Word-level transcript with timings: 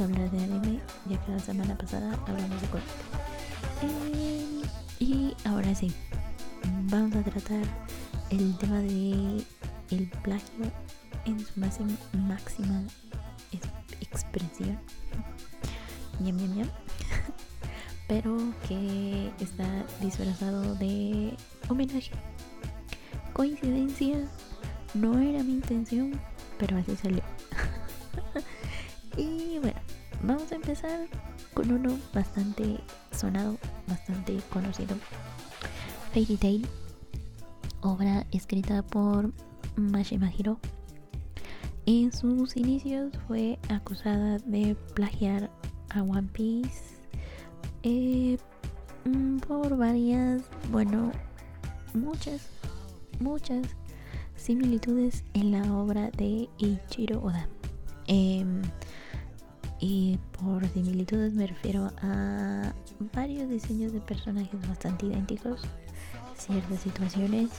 hablar 0.00 0.30
de 0.30 0.44
anime, 0.44 0.80
ya 1.08 1.24
que 1.24 1.32
la 1.32 1.38
semana 1.38 1.76
pasada 1.76 2.12
hablamos 2.26 2.60
de 2.60 2.68
cómic. 2.68 2.86
Eh, 3.82 4.62
y 4.98 5.36
ahora 5.44 5.74
sí, 5.74 5.92
vamos 6.90 7.14
a 7.16 7.22
tratar 7.22 7.62
el 8.30 8.56
tema 8.58 8.78
de 8.80 9.44
el 9.90 10.08
plagio 10.22 10.70
en 11.24 11.38
su 11.40 11.60
máxima, 11.60 11.92
máxima 12.12 12.82
expresión. 14.00 14.78
Ñam, 16.20 16.36
ñam, 16.36 16.56
ñam. 16.56 16.68
Pero 18.08 18.36
que 18.68 19.32
está 19.40 19.84
disfrazado 20.00 20.74
de 20.76 21.36
homenaje. 21.68 22.12
Coincidencia, 23.32 24.28
no 24.94 25.18
era 25.18 25.42
mi 25.42 25.52
intención, 25.54 26.18
pero 26.58 26.78
así 26.78 26.96
salió. 26.96 27.35
Con 31.54 31.70
uno 31.72 31.98
bastante 32.12 32.78
sonado, 33.12 33.56
bastante 33.86 34.38
conocido. 34.50 34.96
Fairy 36.12 36.36
Tail, 36.36 36.66
obra 37.80 38.26
escrita 38.32 38.82
por 38.82 39.32
Mashima 39.76 40.30
Hiro. 40.30 40.58
En 41.86 42.12
sus 42.12 42.56
inicios 42.56 43.12
fue 43.26 43.58
acusada 43.68 44.38
de 44.38 44.74
plagiar 44.94 45.50
a 45.90 46.02
One 46.02 46.28
Piece 46.32 46.96
eh, 47.82 48.36
mm, 49.04 49.38
por 49.38 49.76
varias, 49.76 50.42
bueno, 50.70 51.12
muchas, 51.94 52.48
muchas 53.20 53.66
similitudes 54.36 55.24
en 55.34 55.52
la 55.52 55.72
obra 55.72 56.10
de 56.10 56.48
Ichiro 56.58 57.22
Oda. 57.22 57.48
Em, 58.08 58.62
y 59.80 60.18
por 60.40 60.66
similitudes 60.68 61.32
me 61.34 61.46
refiero 61.46 61.90
a 62.02 62.72
varios 63.14 63.48
diseños 63.48 63.92
de 63.92 64.00
personajes 64.00 64.68
bastante 64.68 65.06
idénticos, 65.06 65.62
ciertas 66.36 66.80
situaciones, 66.80 67.50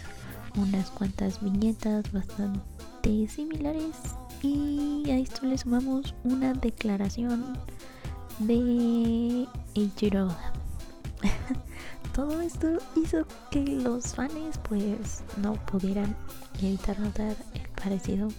unas 0.55 0.89
cuantas 0.91 1.41
viñetas 1.41 2.11
bastante 2.11 3.27
similares 3.27 3.95
y 4.41 5.09
a 5.09 5.17
esto 5.17 5.45
le 5.45 5.57
sumamos 5.57 6.15
una 6.23 6.53
declaración 6.53 7.57
de 8.39 9.47
Ichiro 9.73 10.25
Oda. 10.25 10.53
Todo 12.13 12.41
esto 12.41 12.77
hizo 12.95 13.25
que 13.51 13.63
los 13.63 14.15
fans 14.15 14.59
pues 14.67 15.23
no 15.37 15.53
pudieran 15.65 16.15
evitar 16.61 16.99
notar 16.99 17.35
el 17.53 17.67
parecido. 17.81 18.29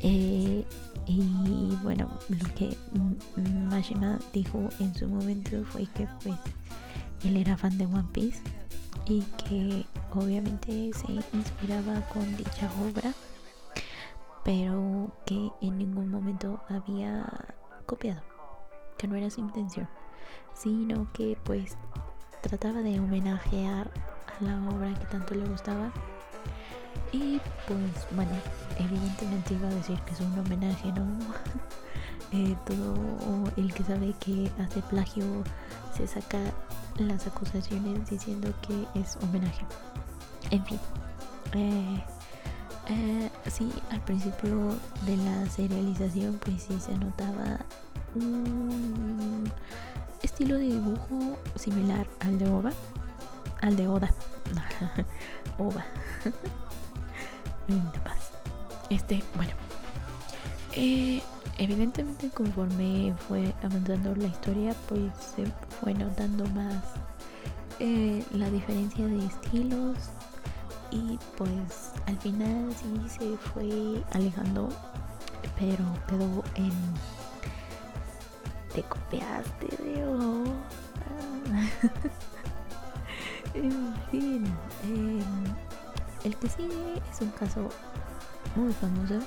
Eh, 0.00 0.64
y 1.08 1.78
bueno, 1.82 2.06
lo 2.28 2.54
que 2.54 2.76
Mashima 3.70 4.18
dijo 4.32 4.68
en 4.78 4.94
su 4.94 5.08
momento 5.08 5.64
fue 5.64 5.86
que 5.86 6.06
pues 6.22 6.36
él 7.24 7.38
era 7.38 7.56
fan 7.56 7.78
de 7.78 7.86
One 7.86 8.08
Piece 8.12 8.42
y 9.06 9.22
que 9.48 9.86
obviamente 10.12 10.90
se 10.92 11.12
inspiraba 11.32 12.02
con 12.12 12.36
dicha 12.36 12.70
obra, 12.82 13.14
pero 14.44 15.10
que 15.24 15.50
en 15.62 15.78
ningún 15.78 16.10
momento 16.10 16.60
había 16.68 17.24
copiado, 17.86 18.20
que 18.98 19.08
no 19.08 19.16
era 19.16 19.30
su 19.30 19.40
intención, 19.40 19.88
sino 20.52 21.10
que 21.14 21.38
pues 21.44 21.78
trataba 22.42 22.80
de 22.82 23.00
homenajear 23.00 23.90
a 24.26 24.44
la 24.44 24.68
obra 24.68 24.92
que 24.92 25.06
tanto 25.06 25.34
le 25.34 25.48
gustaba 25.48 25.90
y 27.12 27.40
pues 27.66 28.06
bueno, 28.12 28.30
evidentemente 28.78 29.54
iba 29.54 29.68
a 29.68 29.74
decir 29.74 29.98
que 30.00 30.12
es 30.12 30.20
un 30.20 30.38
homenaje, 30.38 30.92
¿no? 30.92 31.06
Eh, 32.30 32.54
todo 32.66 33.50
el 33.56 33.72
que 33.72 33.82
sabe 33.84 34.14
que 34.20 34.50
hace 34.62 34.82
plagio 34.82 35.24
se 35.96 36.06
saca 36.06 36.38
las 36.98 37.26
acusaciones 37.26 38.10
diciendo 38.10 38.52
que 38.60 39.00
es 39.00 39.16
homenaje. 39.22 39.64
En 40.50 40.62
fin. 40.66 40.78
Eh, 41.54 42.04
eh, 42.88 43.30
sí, 43.50 43.72
al 43.90 44.02
principio 44.02 44.74
de 45.06 45.16
la 45.16 45.46
serialización 45.46 46.38
pues 46.44 46.64
sí 46.64 46.78
se 46.78 46.98
notaba 46.98 47.60
un 48.14 49.50
estilo 50.22 50.56
de 50.56 50.64
dibujo 50.64 51.38
similar 51.54 52.06
al 52.20 52.38
de 52.38 52.48
Oba. 52.48 52.72
Al 53.62 53.74
de 53.74 53.88
Oda. 53.88 54.10
Oba. 55.58 55.84
paz. 58.04 58.30
Este, 58.90 59.22
bueno. 59.36 59.52
Eh, 60.74 61.22
evidentemente 61.58 62.30
conforme 62.30 63.14
fue 63.26 63.52
avanzando 63.62 64.14
la 64.14 64.26
historia, 64.26 64.74
pues 64.88 65.12
se 65.34 65.44
fue 65.80 65.94
notando 65.94 66.44
más 66.48 66.82
eh, 67.80 68.24
la 68.32 68.50
diferencia 68.50 69.06
de 69.06 69.24
estilos 69.26 69.96
y 70.90 71.18
pues 71.36 71.92
al 72.06 72.16
final 72.18 72.72
sí 72.74 73.08
se 73.08 73.36
fue 73.36 74.02
alejando, 74.12 74.68
pero 75.58 75.84
quedó 76.06 76.44
en... 76.54 76.72
Te 78.74 78.82
copiaste 78.82 79.66
de 79.82 80.04
en 83.54 83.94
fin. 84.10 84.44
Eh, 84.84 85.20
el 86.24 86.36
que 86.36 86.48
sigue 86.48 87.02
es 87.10 87.20
un 87.20 87.30
caso 87.30 87.68
muy 88.56 88.72
famoso 88.72 89.20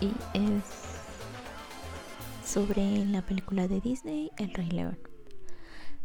y 0.00 0.12
es 0.34 0.62
sobre 2.44 3.04
la 3.06 3.22
película 3.22 3.68
de 3.68 3.80
Disney 3.80 4.30
El 4.38 4.54
Rey 4.54 4.70
León. 4.70 4.98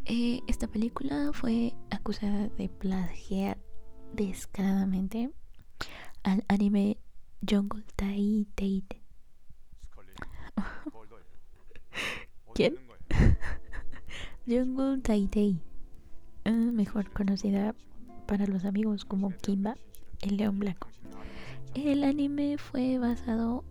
Eh, 0.06 0.42
esta 0.48 0.68
película 0.68 1.32
fue 1.34 1.74
acusada 1.90 2.50
de 2.50 2.68
plagiar 2.68 3.58
descaradamente 4.14 5.32
al 6.24 6.44
anime 6.50 6.98
Jungle 7.48 7.84
Tai 7.96 8.48
Tate. 8.56 9.02
¿Quién? 12.54 12.76
Jungle 14.46 15.00
Tai 15.02 15.28
Tai, 15.28 15.62
ah, 16.46 16.52
mejor 16.52 17.10
conocida 17.12 17.74
para 18.26 18.46
los 18.48 18.66
amigos 18.66 19.06
como 19.06 19.30
Kimba, 19.30 19.76
el 20.22 20.38
león 20.38 20.60
blanco. 20.60 20.88
El 21.76 22.04
anime 22.04 22.58
fue 22.58 22.98
basado 23.00 23.64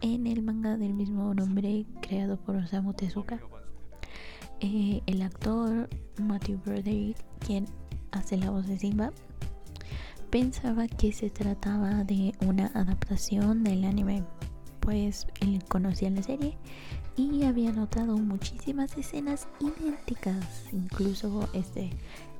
en 0.00 0.26
el 0.26 0.42
manga 0.42 0.76
del 0.76 0.94
mismo 0.94 1.34
nombre 1.34 1.84
creado 2.00 2.36
por 2.38 2.56
Osamu 2.56 2.94
Tezuka. 2.94 3.38
Eh, 4.60 5.02
el 5.06 5.22
actor 5.22 5.88
Matthew 6.18 6.58
Broderick, 6.64 7.16
quien 7.38 7.66
hace 8.12 8.36
la 8.36 8.50
voz 8.50 8.66
de 8.66 8.78
Simba, 8.78 9.12
pensaba 10.30 10.86
que 10.86 11.12
se 11.12 11.30
trataba 11.30 12.04
de 12.04 12.34
una 12.46 12.66
adaptación 12.74 13.64
del 13.64 13.84
anime, 13.84 14.22
pues 14.80 15.26
él 15.40 15.62
conocía 15.68 16.10
la 16.10 16.22
serie 16.22 16.56
y 17.16 17.44
había 17.44 17.72
notado 17.72 18.16
muchísimas 18.16 18.96
escenas 18.96 19.48
idénticas, 19.60 20.66
incluso 20.72 21.48
este 21.52 21.90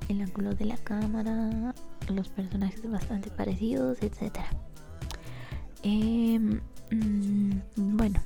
el 0.09 0.23
ángulo 0.23 0.55
de 0.55 0.65
la 0.65 0.77
cámara, 0.77 1.75
los 2.09 2.29
personajes 2.29 2.91
bastante 2.91 3.31
parecidos, 3.31 3.99
etc. 4.03 4.41
Em, 5.83 6.61
mm, 6.91 7.97
bueno, 7.97 8.21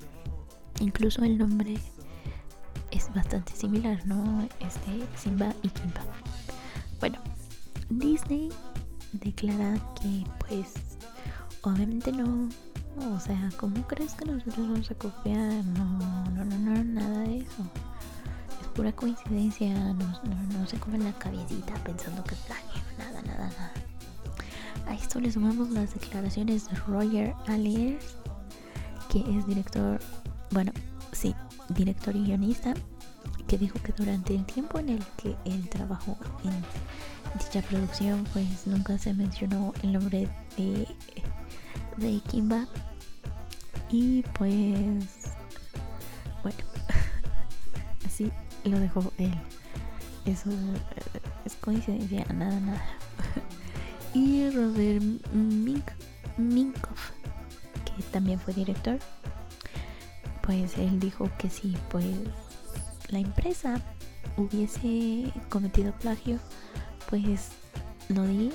incluso 0.81 1.25
el 1.25 1.37
nombre 1.37 1.75
es 2.91 3.13
bastante 3.15 3.55
similar, 3.55 4.07
¿no? 4.07 4.49
Este 4.61 5.05
Simba 5.17 5.53
y 5.63 5.69
Kimba. 5.69 6.05
Bueno, 7.01 7.19
Disney 7.91 8.51
declara 9.13 9.75
que 10.01 10.25
pues 10.47 10.75
obviamente 11.63 12.13
no 12.13 12.49
o 13.01 13.21
sea, 13.21 13.51
¿cómo 13.57 13.87
crees 13.87 14.15
que 14.15 14.25
nosotros 14.25 14.69
vamos 14.69 14.91
a 14.91 14.95
copiar? 14.95 15.65
No, 15.65 15.85
no, 16.31 16.45
no, 16.45 16.57
no, 16.57 16.85
nada 16.85 17.21
de 17.21 17.39
eso. 17.39 17.63
Es 18.61 18.69
pura 18.69 18.93
coincidencia, 18.93 19.73
no, 19.73 19.95
no, 20.53 20.67
se 20.67 20.79
comen 20.79 21.05
la 21.05 21.13
cabecita 21.13 21.75
pensando 21.85 22.23
que 22.25 22.37
plagio, 22.47 22.83
nada, 22.99 23.23
nada, 23.23 23.49
nada. 23.49 23.73
A 24.87 24.95
esto 24.95 25.21
le 25.21 25.33
sumamos 25.33 25.71
las 25.71 25.95
declaraciones 25.95 26.69
de 26.69 26.77
Roger 26.77 27.35
Allers, 27.47 28.17
que 29.11 29.21
es 29.37 29.47
director, 29.47 30.01
bueno, 30.51 30.73
sí, 31.13 31.35
director 31.71 32.15
y 32.15 32.25
guionista, 32.25 32.75
que 33.49 33.59
dijo 33.59 33.79
que 33.83 33.93
durante 33.93 34.35
el 34.35 34.45
tiempo 34.45 34.79
en 34.79 34.91
el 34.91 35.05
que 35.17 35.37
él 35.45 35.69
trabajó 35.69 36.17
en 36.45 36.53
dicha 37.39 37.63
producción, 37.63 38.25
pues 38.33 38.67
nunca 38.67 38.99
se 38.99 39.13
mencionó 39.15 39.73
el 39.83 39.93
nombre 39.93 40.29
de, 40.57 40.87
de 41.97 42.21
Kimba. 42.29 42.67
Y 43.91 44.23
pues, 44.35 44.57
bueno, 46.43 46.59
así 48.07 48.33
lo 48.65 48.79
dejó 48.81 49.13
él. 49.19 49.35
Eso 50.25 50.51
es 51.45 51.55
coincidencia, 51.57 52.25
nada, 52.35 52.59
nada. 52.61 52.85
y 54.15 54.51
Robert 54.51 55.03
Mink, 55.33 55.91
Minkoff, 56.39 57.11
que 57.85 58.03
también 58.05 58.41
fue 58.41 58.55
director, 58.55 58.99
pues 60.43 60.77
él 60.79 60.99
dijo 60.99 61.31
que 61.39 61.51
si 61.51 61.77
pues 61.91 62.07
la 63.09 63.19
empresa 63.19 63.81
hubiese 64.37 65.33
cometido 65.49 65.93
plagio, 65.99 66.39
pues 67.09 67.51
lo 68.09 68.25
diría 68.25 68.51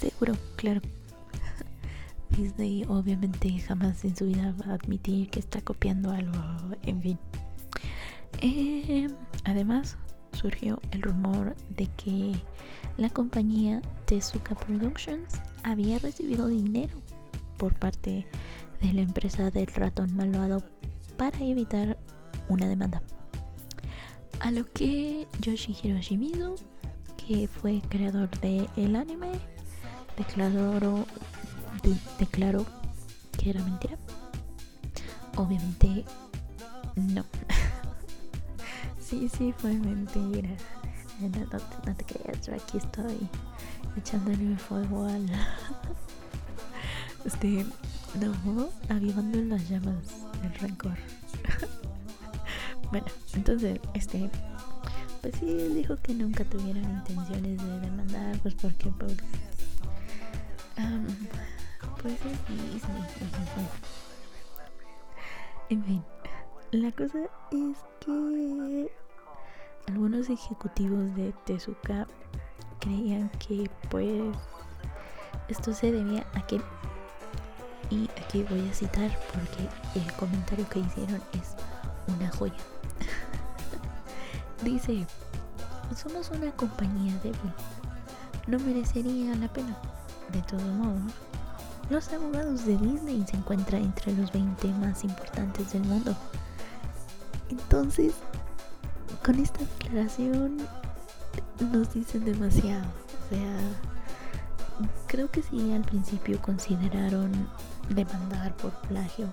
seguro, 0.00 0.36
claro. 0.56 0.80
Disney 2.36 2.84
obviamente 2.88 3.50
jamás 3.60 4.04
en 4.04 4.16
su 4.16 4.26
vida 4.26 4.54
va 4.60 4.72
a 4.72 4.74
admitir 4.74 5.30
que 5.30 5.40
está 5.40 5.60
copiando 5.60 6.10
algo, 6.10 6.38
en 6.82 7.02
fin. 7.02 7.18
Eh, 8.40 9.08
además, 9.44 9.96
surgió 10.32 10.80
el 10.90 11.02
rumor 11.02 11.54
de 11.70 11.86
que 11.96 12.32
la 12.96 13.10
compañía 13.10 13.80
Tezuka 14.06 14.54
Productions 14.54 15.40
había 15.62 15.98
recibido 15.98 16.48
dinero 16.48 16.94
por 17.56 17.74
parte 17.74 18.26
de 18.80 18.92
la 18.92 19.02
empresa 19.02 19.50
del 19.50 19.66
ratón 19.68 20.14
malvado 20.16 20.62
para 21.16 21.38
evitar 21.40 21.98
una 22.48 22.68
demanda. 22.68 23.02
A 24.40 24.50
lo 24.50 24.64
que 24.72 25.28
Yoshihiro 25.40 25.98
Shimizu, 25.98 26.56
que 27.16 27.46
fue 27.46 27.80
creador 27.88 28.28
del 28.40 28.68
el 28.76 28.96
anime, 28.96 29.30
declaró, 30.16 31.06
declaró 32.18 32.64
que 33.38 33.50
era 33.50 33.62
mentira. 33.62 33.96
Obviamente 35.36 36.04
no. 36.96 37.24
sí, 39.00 39.28
sí, 39.28 39.54
fue 39.56 39.72
mentira. 39.72 40.50
No, 41.20 41.94
te 41.94 42.04
creas, 42.04 42.46
yo 42.46 42.54
aquí 42.54 42.78
estoy 42.78 43.16
echándole 43.96 44.56
fuego 44.56 45.06
al. 45.06 45.26
este. 47.24 47.66
No, 48.20 48.68
avivando 48.90 49.40
las 49.42 49.68
llamas 49.70 49.96
del 50.42 50.54
rencor. 50.54 50.98
bueno, 52.90 53.06
entonces, 53.34 53.80
este. 53.94 54.30
Pues 55.22 55.34
sí, 55.38 55.46
dijo 55.74 55.96
que 56.02 56.14
nunca 56.14 56.44
tuvieron 56.44 56.82
intenciones 56.82 57.62
de 57.62 57.80
demandar, 57.80 58.38
pues 58.40 58.54
porque, 58.54 58.90
pues. 58.90 59.16
Pues 62.02 62.14
es. 62.14 62.82
En 65.68 65.84
fin, 65.84 66.04
la 66.72 66.90
cosa 66.92 67.18
es 67.50 67.78
que 68.00 68.92
algunos 69.88 70.28
ejecutivos 70.28 71.14
de 71.14 71.32
Tezuka 71.46 72.06
creían 72.80 73.30
que 73.38 73.70
pues 73.88 74.36
esto 75.48 75.72
se 75.72 75.92
debía 75.92 76.26
a 76.34 76.46
que 76.46 76.60
y 77.88 78.08
aquí 78.22 78.42
voy 78.42 78.68
a 78.68 78.74
citar 78.74 79.10
porque 79.32 79.68
el 79.98 80.12
comentario 80.14 80.68
que 80.68 80.80
hicieron 80.80 81.22
es 81.32 81.56
una 82.08 82.30
joya. 82.32 82.54
Dice 84.62 85.06
somos 85.96 86.30
una 86.30 86.50
compañía 86.52 87.14
débil. 87.22 87.52
No 88.46 88.58
merecería 88.58 89.34
la 89.36 89.48
pena. 89.48 89.76
De 90.32 90.40
todos 90.42 90.62
modos 90.62 91.12
los 91.92 92.12
abogados 92.12 92.66
de 92.66 92.76
Disney 92.78 93.24
se 93.28 93.36
encuentran 93.36 93.82
entre 93.82 94.12
los 94.14 94.32
20 94.32 94.68
más 94.74 95.04
importantes 95.04 95.72
del 95.72 95.84
mundo 95.84 96.16
entonces 97.50 98.14
con 99.24 99.38
esta 99.38 99.60
declaración 99.60 100.56
nos 101.70 101.94
dicen 101.94 102.24
demasiado. 102.24 102.84
O 102.84 103.34
sea, 103.34 103.58
creo 105.06 105.30
que 105.30 105.42
sí 105.42 105.72
al 105.72 105.82
principio 105.82 106.40
consideraron 106.40 107.30
demandar 107.88 108.54
por 108.56 108.72
plagio. 108.88 109.28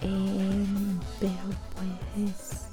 Em, 0.00 0.98
pero 1.18 1.34
pues, 2.14 2.66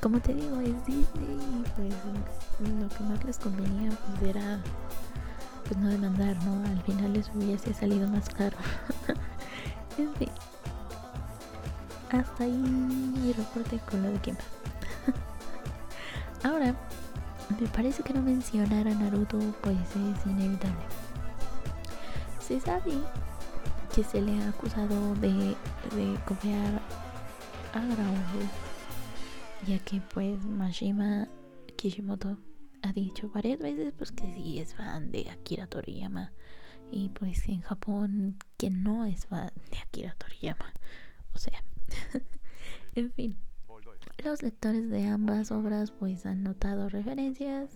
como 0.00 0.20
te 0.20 0.34
digo, 0.34 0.60
es 0.60 0.86
Disney 0.86 1.38
y 1.40 1.64
pues 1.74 1.94
lo 2.80 2.88
que 2.88 3.02
más 3.04 3.24
les 3.24 3.38
convenía 3.38 3.90
pues 3.90 4.30
era 4.30 4.60
pues 5.66 5.76
no 5.78 5.88
demandar, 5.88 6.36
¿no? 6.44 6.64
Al 6.68 6.82
final 6.82 7.12
les 7.12 7.28
hubiese 7.34 7.74
salido 7.74 8.08
más 8.08 8.28
caro. 8.28 8.56
en 9.98 10.14
fin 10.14 10.30
hasta 12.18 12.44
ahí 12.44 12.52
mi 12.52 13.32
reporte 13.32 13.78
con 13.90 14.02
lo 14.02 14.10
de 14.10 14.18
Kimba. 14.18 14.40
Ahora, 16.42 16.74
me 17.60 17.66
parece 17.68 18.02
que 18.02 18.12
no 18.12 18.22
mencionar 18.22 18.86
a 18.88 18.94
Naruto 18.94 19.38
pues 19.62 19.78
es 19.78 20.26
inevitable. 20.26 20.84
Se 22.40 22.60
sabe 22.60 22.92
que 23.94 24.04
se 24.04 24.20
le 24.20 24.42
ha 24.42 24.48
acusado 24.48 25.14
de, 25.16 25.56
de 25.94 26.18
copiar 26.26 26.80
a 27.74 27.80
Dragon 27.80 28.14
ya 29.66 29.78
que 29.78 30.00
pues 30.12 30.44
Mashima 30.44 31.26
Kishimoto 31.76 32.36
ha 32.84 32.92
dicho 32.92 33.30
varias 33.30 33.58
veces 33.60 33.94
pues 33.96 34.12
que 34.12 34.30
sí 34.34 34.58
es 34.58 34.74
fan 34.74 35.10
de 35.10 35.30
Akira 35.30 35.66
Toriyama 35.66 36.32
y 36.90 37.08
pues 37.08 37.48
en 37.48 37.62
Japón 37.62 38.36
que 38.58 38.68
no 38.68 39.06
es 39.06 39.24
fan 39.26 39.50
de 39.70 39.78
Akira 39.78 40.14
Toriyama. 40.18 40.70
O 41.34 41.38
sea, 41.38 41.64
en 42.94 43.10
fin, 43.12 43.38
los 44.22 44.42
lectores 44.42 44.90
de 44.90 45.06
ambas 45.06 45.50
obras 45.50 45.92
pues 45.92 46.26
han 46.26 46.42
notado 46.42 46.90
referencias 46.90 47.70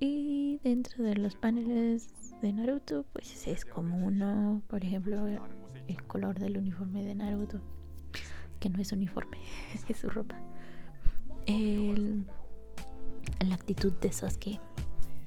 y 0.00 0.58
dentro 0.64 1.04
de 1.04 1.14
los 1.16 1.36
paneles 1.36 2.34
de 2.40 2.54
Naruto 2.54 3.04
pues 3.12 3.46
es 3.46 3.66
común, 3.66 4.62
Por 4.66 4.82
ejemplo, 4.82 5.26
el 5.26 6.02
color 6.04 6.38
del 6.38 6.56
uniforme 6.56 7.04
de 7.04 7.14
Naruto, 7.14 7.60
que 8.60 8.70
no 8.70 8.80
es 8.80 8.92
uniforme, 8.92 9.36
es 9.88 9.98
su 9.98 10.08
ropa. 10.08 10.40
El, 11.44 12.24
la 13.40 13.54
actitud 13.54 13.92
de 13.92 14.12
Sasuke. 14.12 14.60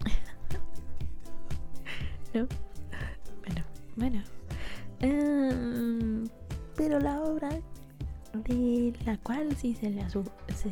¿No? 2.33 2.47
Bueno, 3.45 3.63
bueno. 3.95 4.23
Em, 4.99 6.27
pero 6.75 6.99
la 6.99 7.21
obra 7.21 7.49
de 8.33 8.93
la 9.05 9.17
cual 9.17 9.55
sí 9.55 9.75
se 9.75 9.89
le, 9.89 10.05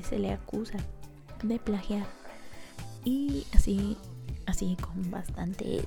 se 0.03 0.19
le 0.19 0.31
acusa 0.31 0.77
de 1.43 1.59
plagiar 1.59 2.05
y 3.05 3.45
así 3.53 3.97
así 4.45 4.77
con 4.81 5.11
bastante 5.11 5.85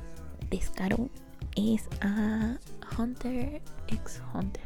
descaro 0.51 1.09
es 1.57 1.89
a 2.01 2.59
Hunter 2.99 3.63
x 3.89 4.23
Hunter 4.35 4.63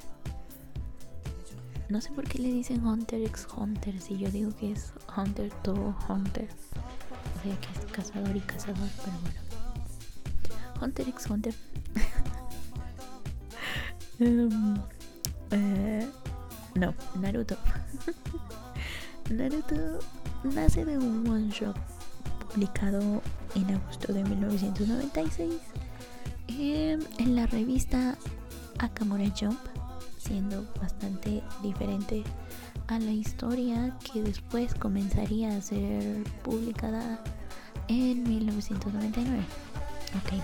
no 1.90 2.00
sé 2.00 2.10
por 2.12 2.24
qué 2.24 2.38
le 2.38 2.52
dicen 2.52 2.86
Hunter 2.86 3.20
x 3.22 3.48
Hunter 3.56 4.00
si 4.00 4.16
yo 4.16 4.30
digo 4.30 4.54
que 4.56 4.72
es 4.72 4.92
Hunter 5.16 5.50
to 5.62 5.94
Hunter. 6.08 6.48
O 7.36 7.42
sea 7.42 7.60
que 7.60 7.68
es 7.78 7.92
cazador 7.92 8.36
y 8.36 8.40
cazador 8.40 8.88
pero 9.04 9.16
bueno. 9.22 9.40
Hunter 10.80 11.08
x 11.08 11.26
Hunter. 11.28 11.54
Um, 14.20 14.76
uh, 15.52 16.06
no, 16.76 16.94
Naruto. 17.20 17.56
Naruto 19.30 19.98
nace 20.44 20.84
de 20.84 20.96
un 20.96 21.28
one 21.28 21.50
shot 21.50 21.76
publicado 22.40 23.20
en 23.54 23.74
agosto 23.74 24.12
de 24.12 24.24
1996 24.24 25.54
em, 26.48 27.00
en 27.18 27.36
la 27.36 27.46
revista 27.46 28.16
Akamura 28.78 29.24
Jump, 29.38 29.58
siendo 30.30 30.64
bastante 30.80 31.42
diferente 31.60 32.22
a 32.86 33.00
la 33.00 33.10
historia 33.10 33.98
que 34.12 34.22
después 34.22 34.72
comenzaría 34.74 35.56
a 35.56 35.60
ser 35.60 36.22
publicada 36.44 37.20
en 37.88 38.22
1999. 38.22 39.42
Ok, 40.18 40.40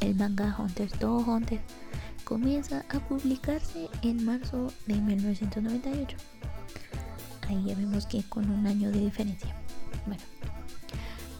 el 0.00 0.16
manga 0.16 0.52
Hunter 0.58 0.90
to 0.90 1.18
Hunter 1.18 1.60
comienza 2.24 2.84
a 2.88 2.98
publicarse 2.98 3.88
en 4.02 4.24
marzo 4.24 4.72
de 4.86 4.94
1998. 4.96 6.16
Ahí 7.48 7.64
ya 7.66 7.76
vemos 7.76 8.04
que 8.06 8.24
con 8.24 8.50
un 8.50 8.66
año 8.66 8.90
de 8.90 8.98
diferencia. 8.98 9.54
Bueno, 10.06 10.22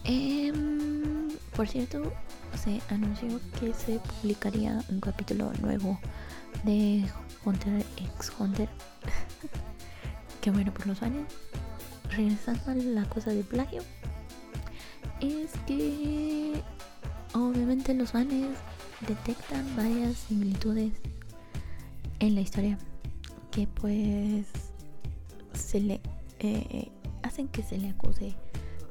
em, 0.05 1.27
por 1.57 1.67
cierto, 1.67 2.13
se 2.55 2.79
anunció 2.89 3.41
que 3.59 3.73
se 3.73 3.99
publicaría 3.99 4.81
un 4.87 5.01
capítulo 5.01 5.51
nuevo 5.61 5.99
de 6.63 7.05
Hunter 7.45 7.85
x 7.97 8.31
Hunter. 8.37 8.69
que 10.41 10.51
bueno, 10.51 10.73
por 10.73 10.87
los 10.87 11.01
años. 11.01 11.31
Regresando 12.09 12.71
a 12.71 12.75
la 12.75 13.05
cosa 13.05 13.31
de 13.31 13.43
plagio. 13.43 13.83
Es 15.19 15.51
que 15.67 16.61
obviamente 17.33 17.93
los 17.93 18.11
fans 18.11 18.33
detectan 19.07 19.75
varias 19.75 20.17
similitudes 20.17 20.93
en 22.19 22.35
la 22.35 22.41
historia 22.41 22.77
que 23.51 23.67
pues 23.67 24.45
se 25.53 25.79
le 25.79 26.01
eh, 26.39 26.91
hacen 27.23 27.47
que 27.47 27.63
se 27.63 27.77
le 27.77 27.89
acuse 27.89 28.35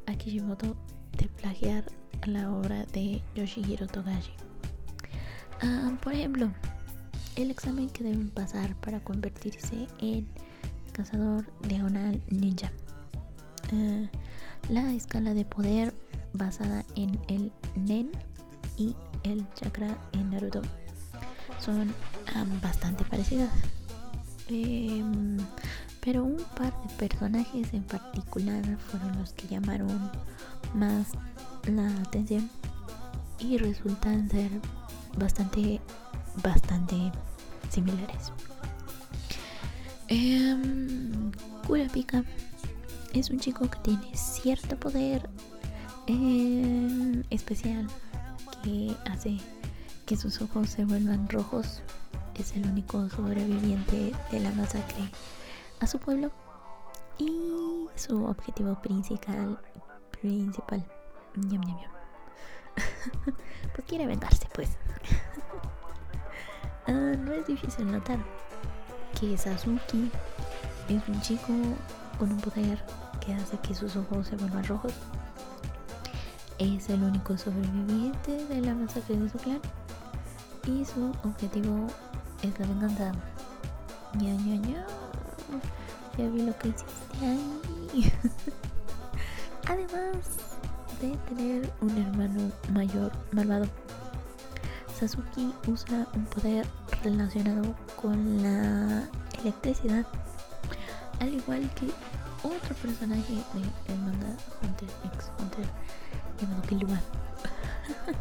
a 0.06 0.14
Kishimoto 0.14 0.76
de 1.16 1.28
plagiar 1.28 1.84
la 2.26 2.50
obra 2.52 2.84
de 2.86 3.22
Yoshihiro 3.34 3.86
Togashi. 3.86 4.32
Ah, 5.62 5.92
por 6.02 6.12
ejemplo, 6.12 6.50
el 7.42 7.52
examen 7.52 7.88
que 7.88 8.02
deben 8.02 8.30
pasar 8.30 8.74
para 8.76 8.98
convertirse 8.98 9.86
en 10.00 10.26
cazador 10.92 11.46
diagonal 11.68 12.20
ninja. 12.30 12.72
Ah, 13.72 14.08
la 14.68 14.92
escala 14.92 15.34
de 15.34 15.44
poder 15.44 15.94
basada 16.32 16.84
en 16.96 17.18
el 17.28 17.52
Nen 17.76 18.10
y 18.76 18.96
el 19.22 19.46
chakra 19.54 19.96
en 20.12 20.30
Naruto 20.30 20.62
son 21.60 21.94
bastante 22.60 23.04
parecidas. 23.04 23.50
Em, 24.48 25.36
pero 26.00 26.24
un 26.24 26.42
par 26.56 26.72
de 26.82 26.94
personajes 26.96 27.72
en 27.72 27.84
particular 27.84 28.64
fueron 28.78 29.16
los 29.18 29.32
que 29.32 29.46
llamaron 29.46 30.10
más 30.74 31.08
la 31.70 31.88
atención 32.00 32.50
y 33.38 33.58
resultan 33.58 34.28
ser 34.28 34.50
bastante, 35.16 35.80
bastante 36.42 37.12
similares. 37.70 38.32
Eh, 40.08 40.56
Kurapika 41.66 42.24
es 43.12 43.30
un 43.30 43.38
chico 43.38 43.68
que 43.68 43.78
tiene 43.80 44.16
cierto 44.16 44.76
poder 44.76 45.28
em, 46.06 47.22
especial 47.30 47.86
que 48.62 48.94
hace 49.10 49.38
que 50.06 50.16
sus 50.16 50.40
ojos 50.40 50.70
se 50.70 50.84
vuelvan 50.84 51.28
rojos. 51.28 51.82
Es 52.34 52.54
el 52.56 52.66
único 52.66 53.08
sobreviviente 53.10 54.12
de 54.30 54.40
la 54.40 54.50
masacre 54.52 55.10
a 55.80 55.86
su 55.86 55.98
pueblo 55.98 56.30
y 57.18 57.88
su 57.96 58.24
objetivo 58.24 58.80
principal 58.80 59.58
principal 60.20 60.84
pues 63.74 63.86
quiere 63.86 64.06
vengarse 64.06 64.48
pues 64.54 64.70
ah, 66.88 67.16
no 67.24 67.32
es 67.32 67.46
difícil 67.46 67.90
notar 67.90 68.18
que 69.18 69.36
Sasuke 69.36 70.10
es 70.88 71.08
un 71.08 71.20
chico 71.22 71.52
con 72.18 72.32
un 72.32 72.40
poder 72.40 72.82
que 73.24 73.34
hace 73.34 73.56
que 73.58 73.74
sus 73.74 73.96
ojos 73.96 74.26
se 74.26 74.36
vuelvan 74.36 74.64
rojos 74.64 74.92
es 76.58 76.88
el 76.90 77.02
único 77.04 77.38
sobreviviente 77.38 78.44
de 78.46 78.60
la 78.60 78.74
masacre 78.74 79.16
de 79.16 79.30
su 79.30 79.38
clan 79.38 79.60
y 80.66 80.84
su 80.84 81.12
objetivo 81.24 81.86
es 82.42 82.58
la 82.58 82.66
venganza. 82.66 83.12
Ya, 84.14 84.34
ya, 84.34 84.54
ya. 84.68 84.86
Ya 86.16 86.28
vi 86.28 86.42
lo 86.42 86.58
que 86.58 86.68
hiciste 86.68 87.26
ahí. 87.26 88.12
Además 89.68 90.16
de 91.00 91.16
tener 91.28 91.72
un 91.80 91.96
hermano 91.96 92.50
mayor 92.72 93.12
malvado, 93.30 93.66
Sasuke 94.98 95.52
usa 95.68 96.08
un 96.14 96.24
poder 96.24 96.66
relacionado 97.04 97.72
con 97.94 98.42
la 98.42 99.08
electricidad, 99.40 100.04
al 101.20 101.34
igual 101.34 101.70
que 101.74 101.86
otro 102.42 102.74
personaje 102.82 103.34
de 103.54 103.92
el 103.92 103.98
manga 104.00 104.36
Hunter 104.60 104.88
x 105.14 105.30
Hunter 105.38 105.66
llamado 106.40 106.62
Killua. 106.62 107.00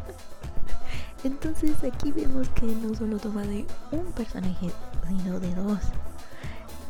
Entonces 1.24 1.72
aquí 1.82 2.12
vemos 2.12 2.48
que 2.50 2.66
no 2.66 2.94
solo 2.94 3.18
toma 3.18 3.42
de 3.42 3.66
un 3.90 4.12
personaje, 4.12 4.70
sino 5.08 5.40
de 5.40 5.54
dos. 5.56 5.80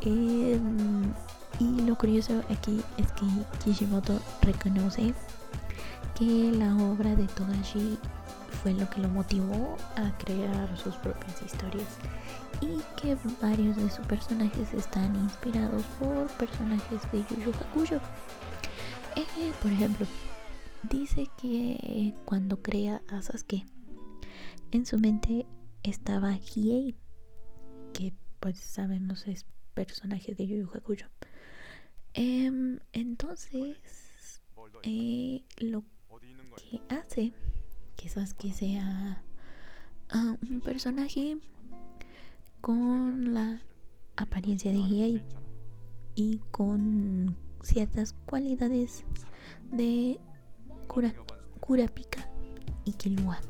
Em, 0.02 1.14
y 1.58 1.80
lo 1.80 1.96
curioso 1.96 2.42
aquí 2.50 2.82
es 2.98 3.10
que 3.12 3.24
Kishimoto 3.64 4.20
reconoce 4.42 5.14
que 6.14 6.52
la 6.52 6.76
obra 6.76 7.16
de 7.16 7.26
Togashi 7.28 7.98
fue 8.62 8.74
lo 8.74 8.88
que 8.90 9.00
lo 9.00 9.08
motivó 9.08 9.76
a 9.96 10.16
crear 10.18 10.76
sus 10.76 10.94
propias 10.96 11.42
historias 11.42 11.98
y 12.60 12.80
que 13.00 13.16
varios 13.40 13.76
de 13.76 13.88
sus 13.90 14.04
personajes 14.06 14.74
están 14.74 15.14
inspirados 15.16 15.84
por 15.98 16.26
personajes 16.36 17.00
de 17.12 17.24
Yu 17.44 17.52
Hakusho. 17.52 18.00
Eh, 19.16 19.52
por 19.62 19.70
ejemplo, 19.70 20.06
dice 20.90 21.28
que 21.40 22.14
cuando 22.24 22.60
crea 22.60 23.00
a 23.08 23.22
Sasuke 23.22 23.64
en 24.72 24.86
su 24.86 24.98
mente 24.98 25.46
estaba 25.82 26.36
Hiei, 26.36 26.96
que 27.92 28.12
pues 28.40 28.58
sabemos 28.58 29.26
es 29.28 29.46
personaje 29.74 30.34
de 30.34 30.46
Yu 30.46 30.56
Yu 30.56 30.70
Hakusho. 30.74 31.06
Em, 32.14 32.80
entonces, 32.92 33.76
eh, 34.82 35.44
lo 35.58 35.84
que 36.56 36.80
hace 36.88 37.32
que 37.98 38.08
Sasuke 38.08 38.52
sea 38.52 39.22
ah, 40.10 40.36
un 40.48 40.60
personaje 40.60 41.36
con 42.60 43.34
la 43.34 43.60
apariencia 44.16 44.70
de 44.70 44.78
Hiei 44.78 45.22
y 46.14 46.38
con 46.52 47.36
ciertas 47.60 48.14
cualidades 48.24 49.04
de 49.72 50.20
Kurapika 51.60 52.30
y 52.84 52.92
Killua. 52.92 53.40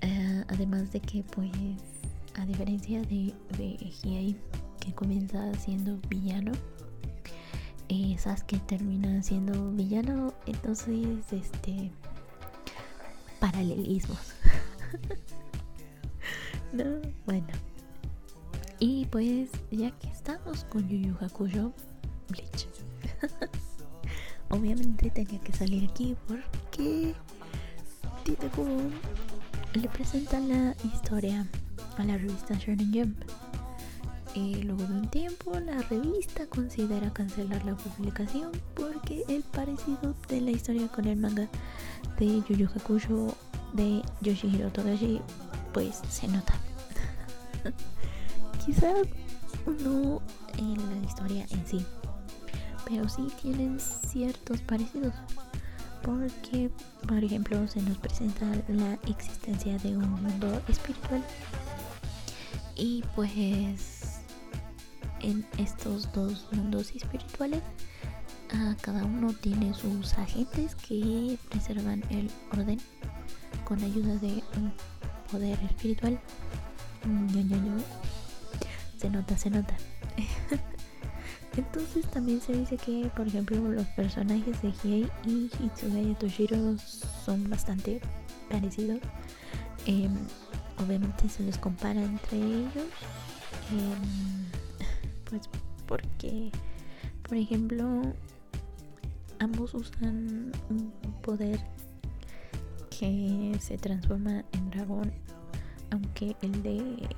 Eh, 0.00 0.44
además 0.48 0.92
de 0.92 1.00
que 1.00 1.24
pues 1.24 1.50
a 2.36 2.46
diferencia 2.46 3.00
de, 3.02 3.34
de 3.58 3.76
Hiei 4.02 4.36
que 4.78 4.94
comienza 4.94 5.52
siendo 5.54 5.98
villano 6.08 6.52
eh, 7.88 8.16
Sasuke 8.16 8.58
termina 8.60 9.22
siendo 9.22 9.72
villano 9.72 10.34
entonces 10.46 11.32
este 11.32 11.90
paralelismos. 13.44 14.18
No 16.72 16.84
bueno. 17.24 17.46
Y 18.80 19.04
pues 19.06 19.48
ya 19.70 19.92
que 19.92 20.08
estamos 20.08 20.64
con 20.64 20.88
Yu 20.88 20.96
Yu 20.96 21.14
Hakusho 21.20 21.72
Bleach. 22.28 22.66
Obviamente 24.50 25.08
tenía 25.10 25.38
que 25.40 25.52
salir 25.52 25.88
aquí 25.88 26.16
porque 26.26 27.14
Tite 28.24 28.50
le 29.74 29.88
presenta 29.88 30.40
la 30.40 30.74
historia 30.92 31.46
a 31.96 32.02
la 32.02 32.18
revista 32.18 32.54
Shonen 32.54 32.92
Jump. 32.92 33.22
Y 34.34 34.64
luego 34.64 34.82
de 34.82 34.94
un 34.94 35.08
tiempo, 35.10 35.60
la 35.60 35.80
revista 35.82 36.46
considera 36.48 37.12
cancelar 37.12 37.64
la 37.64 37.76
publicación 37.76 38.50
porque 38.74 39.22
el 39.28 39.44
parecido 39.44 40.16
de 40.28 40.40
la 40.40 40.50
historia 40.50 40.88
con 40.88 41.06
el 41.06 41.18
manga 41.18 41.48
de 42.18 42.42
Yu 42.48 42.56
Yu 42.56 42.68
Hakusho 42.74 43.34
de 43.72 44.02
Yoshihiro 44.20 44.70
Togashi, 44.70 45.20
pues 45.72 46.00
se 46.08 46.28
nota. 46.28 46.54
Quizás 48.64 49.06
no 49.66 50.22
en 50.58 50.76
la 50.76 51.06
historia 51.06 51.46
en 51.50 51.66
sí, 51.66 51.84
pero 52.86 53.08
sí 53.08 53.26
tienen 53.42 53.78
ciertos 53.80 54.60
parecidos 54.60 55.14
porque, 56.02 56.70
por 57.08 57.24
ejemplo, 57.24 57.66
se 57.66 57.80
nos 57.80 57.96
presenta 57.98 58.46
la 58.68 58.94
existencia 59.08 59.78
de 59.78 59.96
un 59.96 60.08
mundo 60.22 60.62
espiritual 60.68 61.22
y 62.76 63.02
pues 63.14 64.20
en 65.20 65.46
estos 65.58 66.12
dos 66.12 66.46
mundos 66.52 66.92
espirituales 66.94 67.62
cada 68.80 69.04
uno 69.04 69.32
tiene 69.32 69.74
sus 69.74 70.14
agentes 70.14 70.74
que 70.74 71.38
preservan 71.48 72.02
el 72.10 72.30
orden 72.52 72.78
con 73.64 73.82
ayuda 73.82 74.16
de 74.16 74.42
un 74.56 74.72
poder 75.30 75.58
espiritual. 75.64 76.20
Se 78.98 79.10
nota, 79.10 79.36
se 79.36 79.50
nota. 79.50 79.74
Entonces 81.56 82.06
también 82.06 82.40
se 82.40 82.52
dice 82.52 82.76
que, 82.76 83.10
por 83.14 83.28
ejemplo, 83.28 83.56
los 83.56 83.86
personajes 83.88 84.60
de 84.62 84.72
Hiei 84.82 85.08
y 85.24 85.50
Hitsugaya 85.60 86.14
Toshiro 86.18 86.76
son 87.24 87.48
bastante 87.48 88.00
parecidos. 88.50 88.98
Em, 89.86 90.12
obviamente 90.78 91.28
se 91.28 91.42
les 91.44 91.58
compara 91.58 92.02
entre 92.02 92.38
ellos. 92.38 92.88
Em, 93.70 94.46
pues 95.30 95.48
porque, 95.86 96.50
por 97.28 97.36
ejemplo, 97.36 98.14
ambos 99.38 99.74
usan 99.74 100.52
un 100.70 100.92
poder 101.22 101.60
que 102.90 103.56
se 103.60 103.78
transforma 103.78 104.44
en 104.52 104.70
dragón. 104.70 105.12
Aunque 105.90 106.36
el 106.42 106.62
de 106.62 107.08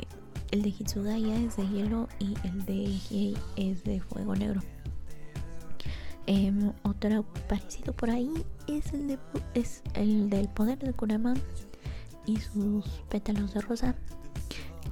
el 0.50 0.62
de 0.62 0.68
Hitsugaya 0.68 1.37
es 1.37 1.56
de 1.56 1.68
hielo 1.68 2.08
y 2.18 2.35
el 2.46 2.64
de 2.66 2.75
Hiei 2.75 3.37
es 3.56 3.82
de 3.85 4.00
fuego 4.00 4.35
negro. 4.35 4.61
Em, 6.26 6.73
otro 6.82 7.25
parecido 7.49 7.92
por 7.92 8.11
ahí 8.11 8.30
es 8.66 8.92
el, 8.92 9.08
de, 9.08 9.18
es 9.54 9.82
el 9.94 10.28
del 10.28 10.49
poder 10.49 10.78
de 10.78 10.92
Kurama 10.92 11.35
y 12.26 12.38
sus 12.38 12.85
pétalos 13.08 13.54
de 13.54 13.61
rosa, 13.61 13.94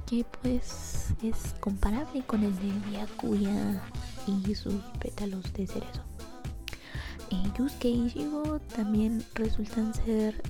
que 0.05 0.25
pues 0.41 1.13
es 1.21 1.55
comparable 1.59 2.23
con 2.25 2.43
el 2.43 2.55
de 2.55 2.71
Byakuya 2.89 3.81
y 4.27 4.55
sus 4.55 4.75
pétalos 4.99 5.51
de 5.53 5.67
cerezo. 5.67 6.14
Eh, 7.31 7.51
Yusuke 7.57 7.85
y 7.85 8.07
Shigo 8.09 8.59
también 8.75 9.23
resultan 9.33 9.93
ser 9.93 10.41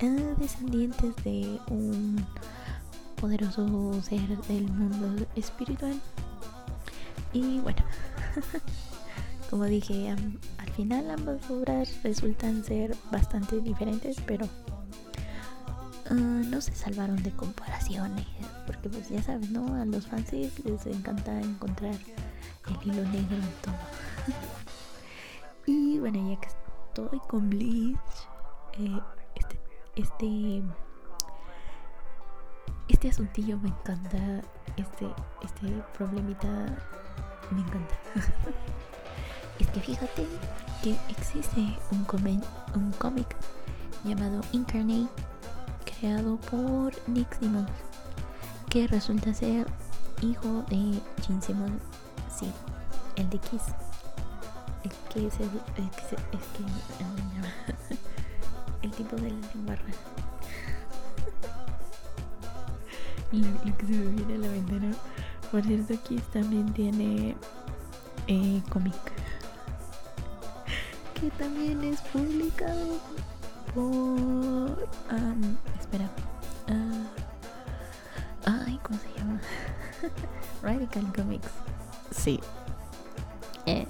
eh, 0.00 0.34
descendientes 0.38 1.14
de 1.24 1.60
un 1.70 2.24
poderoso 3.20 4.00
ser 4.02 4.28
del 4.42 4.68
mundo 4.68 5.26
espiritual. 5.34 6.00
Y 7.32 7.58
bueno, 7.60 7.82
como 9.50 9.64
dije, 9.64 10.10
al 10.10 10.70
final 10.76 11.10
ambas 11.10 11.50
obras 11.50 11.90
resultan 12.02 12.64
ser 12.64 12.96
bastante 13.10 13.60
diferentes, 13.60 14.16
pero 14.26 14.46
uh, 16.10 16.14
no 16.14 16.60
se 16.60 16.74
salvaron 16.74 17.22
de 17.22 17.32
comparaciones, 17.32 18.26
porque 18.66 18.88
pues 18.88 19.08
ya 19.08 19.22
sabes, 19.22 19.50
¿no? 19.50 19.74
A 19.74 19.84
los 19.84 20.06
fans 20.06 20.32
les 20.32 20.86
encanta 20.86 21.40
encontrar 21.40 21.96
el 22.68 22.90
hilo 22.92 23.02
negro 23.08 23.36
en 23.36 23.52
todo. 23.62 23.74
bueno, 25.98 26.30
ya 26.30 26.40
que 26.40 26.48
estoy 26.48 27.20
con 27.28 27.50
Bleach, 27.50 27.98
eh, 28.78 29.00
este, 29.34 29.60
este 29.96 30.62
este 32.88 33.08
asuntillo 33.08 33.58
me 33.58 33.68
encanta. 33.68 34.42
Este, 34.76 35.08
este 35.42 35.82
problemita 35.96 36.48
me 37.50 37.60
encanta. 37.60 37.94
es 39.58 39.66
que 39.68 39.80
fíjate 39.80 40.26
que 40.82 40.96
existe 41.08 41.60
un 41.90 42.06
un 42.74 42.92
cómic 42.92 43.36
llamado 44.04 44.40
Incarnate 44.52 45.08
creado 45.84 46.36
por 46.36 46.92
Nick 47.08 47.38
Simmons 47.38 47.70
que 48.68 48.86
resulta 48.86 49.32
ser 49.32 49.66
hijo 50.20 50.62
de 50.68 51.00
Gene 51.26 51.42
Simmons, 51.42 51.82
sí, 52.30 52.52
el 53.16 53.28
de 53.30 53.38
Kiss. 53.38 53.62
Que 55.12 55.26
es 55.26 55.40
el, 55.40 55.50
el, 55.76 55.90
que, 55.90 56.02
es 56.02 56.08
que, 56.12 56.18
el 58.82 58.90
tipo 58.92 59.16
de 59.16 59.30
la 59.30 59.36
lo, 63.32 63.76
que 63.76 63.86
se 63.86 63.92
me 63.92 64.06
viene 64.12 64.34
a 64.34 64.38
la 64.38 64.48
ventana. 64.48 64.94
Por 65.50 65.62
cierto, 65.62 65.94
aquí 65.94 66.18
también 66.32 66.72
tiene 66.72 67.36
eh, 68.26 68.62
cómic. 68.70 68.94
Que 71.14 71.30
también 71.32 71.82
es 71.84 72.00
publicado 72.02 72.98
por. 73.74 74.88
espera. 75.80 76.08
Uh, 76.68 77.06
ay, 78.44 78.78
¿cómo 78.82 78.98
se 79.00 79.08
llama? 79.18 79.40
Radical 80.62 81.12
Comics. 81.14 81.50
Sí. 82.10 82.40
Eh, 83.66 83.86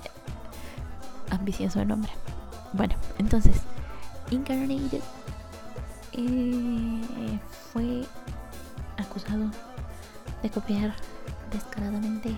ambicioso 1.38 1.84
nombre. 1.84 2.10
Bueno, 2.72 2.94
entonces, 3.18 3.62
Incarnated 4.30 5.00
eh, 6.12 7.38
fue 7.72 8.04
acusado 8.96 9.50
de 10.42 10.50
copiar 10.50 10.94
descaradamente 11.52 12.36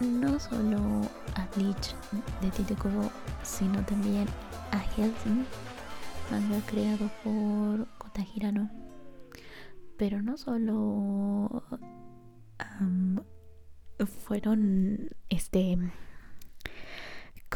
no 0.00 0.38
solo 0.38 0.78
a 1.34 1.48
Bleach 1.56 1.94
de 2.40 2.50
Tite 2.50 2.74
Kubo, 2.74 3.10
sino 3.42 3.82
también 3.84 4.28
a 4.70 4.78
Helsing, 4.78 5.44
manga 6.30 6.60
creado 6.66 7.10
por 7.24 7.88
Kota 7.98 8.22
Hirano. 8.34 8.70
Pero 9.96 10.22
no 10.22 10.36
solo 10.36 11.64
fueron, 14.06 15.10
este, 15.28 15.76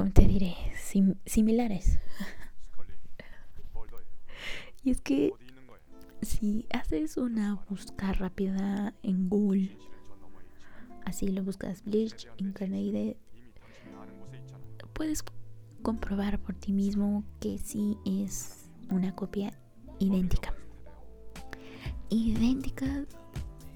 ¿cómo 0.02 0.12
te 0.12 0.26
diré? 0.26 0.56
similares. 1.24 2.00
y 4.82 4.90
es 4.90 5.00
que 5.00 5.32
si 6.22 6.66
haces 6.72 7.16
una 7.16 7.64
búsqueda 7.68 8.12
rápida 8.14 8.94
en 9.04 9.28
Google, 9.28 9.70
así 11.04 11.28
lo 11.28 11.44
buscas 11.44 11.84
Bleach 11.84 12.26
Incarnated, 12.38 13.16
puedes 14.92 15.22
comprobar 15.82 16.40
por 16.40 16.56
ti 16.56 16.72
mismo 16.72 17.22
que 17.38 17.58
sí 17.58 17.96
es 18.04 18.68
una 18.90 19.14
copia 19.14 19.52
idéntica. 20.00 20.52
Idéntica 22.10 23.06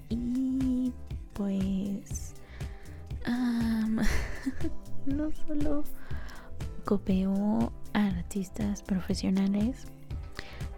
y 0.09 0.91
pues 1.31 2.33
no 5.07 5.31
solo 5.31 5.83
copió 6.85 7.71
a 7.93 8.05
artistas 8.05 8.81
profesionales 8.81 9.87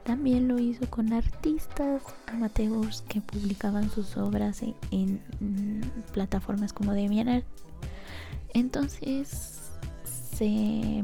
también 0.09 0.47
lo 0.47 0.57
hizo 0.57 0.89
con 0.89 1.13
artistas 1.13 2.01
amateurs 2.25 3.03
que 3.07 3.21
publicaban 3.21 3.91
sus 3.91 4.17
obras 4.17 4.63
en, 4.89 5.21
plataformas 6.13 6.73
como 6.73 6.93
DeviantArt. 6.93 7.45
Entonces 8.55 9.59
se, 10.03 11.03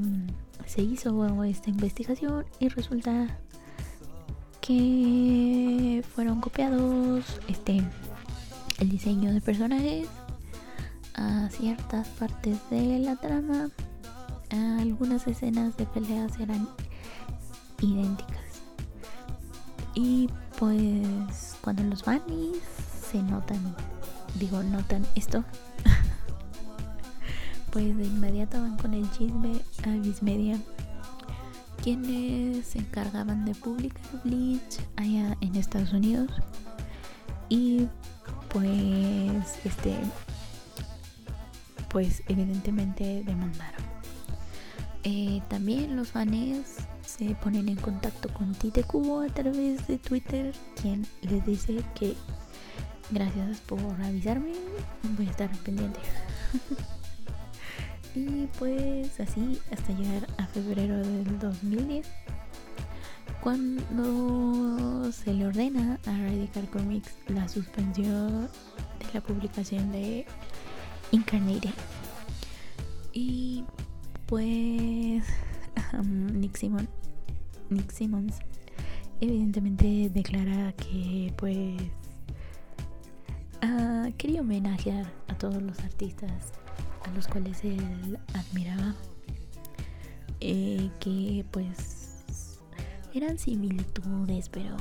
se 0.66 0.82
hizo 0.82 1.44
esta 1.44 1.70
investigación 1.70 2.46
y 2.58 2.70
resulta 2.70 3.38
que 4.60 6.04
fueron 6.16 6.42
copiados 6.42 7.40
este 7.48 7.84
el 8.80 8.90
diseño 8.90 9.32
de 9.32 9.40
personajes 9.40 10.08
a 11.16 11.50
ciertas 11.50 12.08
partes 12.10 12.58
de 12.70 13.00
la 13.00 13.16
trama 13.16 13.70
algunas 14.52 15.28
escenas 15.28 15.76
de 15.78 15.86
peleas 15.86 16.40
eran 16.40 16.68
idénticas 17.82 18.62
y 19.96 20.30
pues 20.60 21.58
cuando 21.62 21.84
los 21.84 22.04
bunnies 22.04 22.62
se 23.10 23.22
notan, 23.24 23.76
digo, 24.38 24.62
notan 24.64 25.06
esto, 25.16 25.44
pues 27.72 27.98
de 27.98 28.06
inmediato 28.06 28.60
van 28.60 28.78
con 28.78 28.94
el 28.94 29.10
chisme 29.12 29.62
a 29.86 30.24
Media 30.24 30.60
quienes 31.82 32.66
se 32.66 32.80
encargaban 32.80 33.46
de 33.46 33.54
publicar 33.54 34.02
Bleach 34.24 34.80
allá 34.96 35.38
en 35.40 35.56
Estados 35.56 35.94
Unidos. 35.94 36.32
Y 37.48 37.88
pues, 38.50 39.60
este, 39.64 39.96
pues 41.96 42.24
evidentemente 42.28 43.24
demandaron. 43.26 43.82
Eh, 45.06 45.42
también 45.48 45.96
los 45.96 46.10
fans 46.10 46.76
se 47.06 47.36
ponen 47.36 47.70
en 47.70 47.78
contacto 47.78 48.28
con 48.34 48.54
Tite 48.54 48.84
Cubo 48.84 49.22
a 49.22 49.28
través 49.28 49.88
de 49.88 49.98
Twitter, 49.98 50.54
quien 50.82 51.08
les 51.22 51.46
dice 51.46 51.82
que 51.98 52.14
gracias 53.12 53.62
por 53.62 53.80
avisarme, 54.04 54.52
voy 55.16 55.26
a 55.26 55.30
estar 55.30 55.50
pendiente. 55.60 56.02
y 58.14 58.48
pues 58.60 59.18
así 59.22 59.62
hasta 59.72 59.94
llegar 59.94 60.28
a 60.38 60.48
febrero 60.48 60.98
del 60.98 61.40
2010, 61.40 62.06
cuando 63.40 65.14
se 65.14 65.34
le 65.34 65.48
ordena 65.48 65.98
a 66.08 66.12
Radical 66.12 66.70
Comics 66.72 67.16
la 67.30 67.48
suspensión 67.48 68.50
de 69.00 69.14
la 69.14 69.22
publicación 69.22 69.94
de 69.94 70.26
Incarnate. 71.12 71.72
Y 73.14 73.64
pues 74.26 75.24
Nick 76.04 76.58
Simon 76.58 76.88
Nick 77.70 77.92
Simmons 77.92 78.36
evidentemente 79.22 80.10
declara 80.10 80.74
que 80.74 81.34
pues 81.38 81.82
uh, 83.64 84.12
quería 84.18 84.42
homenajear 84.42 85.12
a 85.28 85.38
todos 85.38 85.62
los 85.62 85.80
artistas 85.80 86.54
a 87.06 87.12
los 87.12 87.28
cuales 87.28 87.64
él 87.64 88.20
admiraba 88.34 88.96
eh, 90.42 90.90
que 91.00 91.46
pues 91.52 92.60
eran 93.14 93.38
similitudes 93.38 94.50
pero 94.50 94.76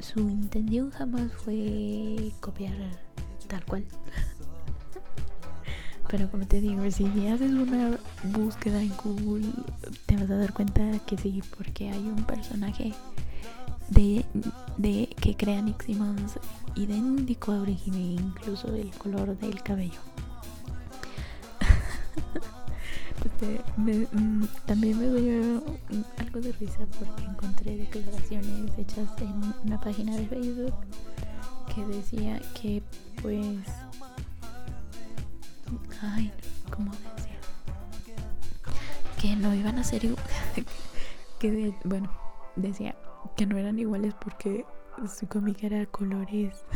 su 0.00 0.20
intención 0.20 0.90
jamás 0.90 1.32
fue 1.32 2.32
copiar 2.40 2.74
tal 3.46 3.64
cual 3.66 3.84
pero 6.08 6.30
como 6.30 6.46
te 6.46 6.60
digo, 6.60 6.88
si 6.90 7.06
haces 7.28 7.52
una 7.52 7.98
búsqueda 8.24 8.80
en 8.80 8.92
Google, 9.02 9.46
te 10.06 10.16
vas 10.16 10.30
a 10.30 10.36
dar 10.36 10.52
cuenta 10.52 10.82
que 11.06 11.16
sí, 11.16 11.42
porque 11.56 11.90
hay 11.90 12.06
un 12.06 12.24
personaje 12.24 12.92
de, 13.88 14.24
de 14.76 15.08
que 15.20 15.36
crea 15.36 15.60
Nick 15.62 15.84
Simmons 15.84 16.38
idéntico 16.74 17.52
a 17.52 17.60
Orihime, 17.60 18.20
incluso 18.20 18.74
el 18.74 18.90
color 18.90 19.36
del 19.38 19.62
cabello. 19.62 20.00
Este, 23.24 23.60
mm, 23.78 24.44
también 24.66 24.98
me 24.98 25.08
dio 25.08 25.62
algo 26.18 26.40
de 26.40 26.52
risa 26.52 26.80
porque 26.98 27.24
encontré 27.24 27.76
declaraciones 27.76 28.70
hechas 28.76 29.08
en 29.18 29.54
una 29.64 29.80
página 29.80 30.14
de 30.14 30.26
Facebook 30.26 30.74
que 31.74 31.86
decía 31.86 32.40
que 32.60 32.82
pues 33.22 33.58
ay 36.02 36.32
cómo 36.70 36.90
decía 36.92 37.38
que 39.20 39.36
no 39.36 39.54
iban 39.54 39.78
a 39.78 39.84
ser 39.84 40.02
que 41.38 41.74
bueno 41.84 42.10
decía 42.56 42.94
que 43.36 43.46
no 43.46 43.56
eran 43.56 43.78
iguales 43.78 44.14
porque 44.14 44.64
su 45.08 45.26
cómic 45.26 45.62
era 45.64 45.86
colores. 45.86 46.64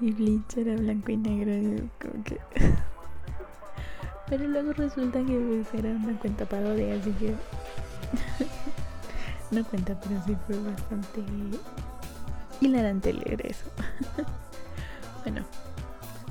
Y 0.00 0.10
Bleach 0.10 0.56
era 0.56 0.74
blanco 0.74 1.12
y 1.12 1.16
negro 1.16 1.88
como 2.00 2.24
que 2.24 2.40
pero 4.28 4.48
luego 4.48 4.72
resulta 4.72 5.24
que 5.24 5.38
pues, 5.38 5.72
era 5.72 5.90
una 5.90 6.18
cuenta 6.18 6.44
parodia 6.46 6.96
así 6.96 7.12
que 7.12 7.32
no 9.52 9.64
cuenta 9.64 9.98
pero 10.00 10.20
sí 10.26 10.36
fue 10.46 10.58
bastante 10.58 11.22
hilarante 12.60 13.12
leer 13.12 13.46
eso. 13.46 13.66
Bueno 15.22 15.44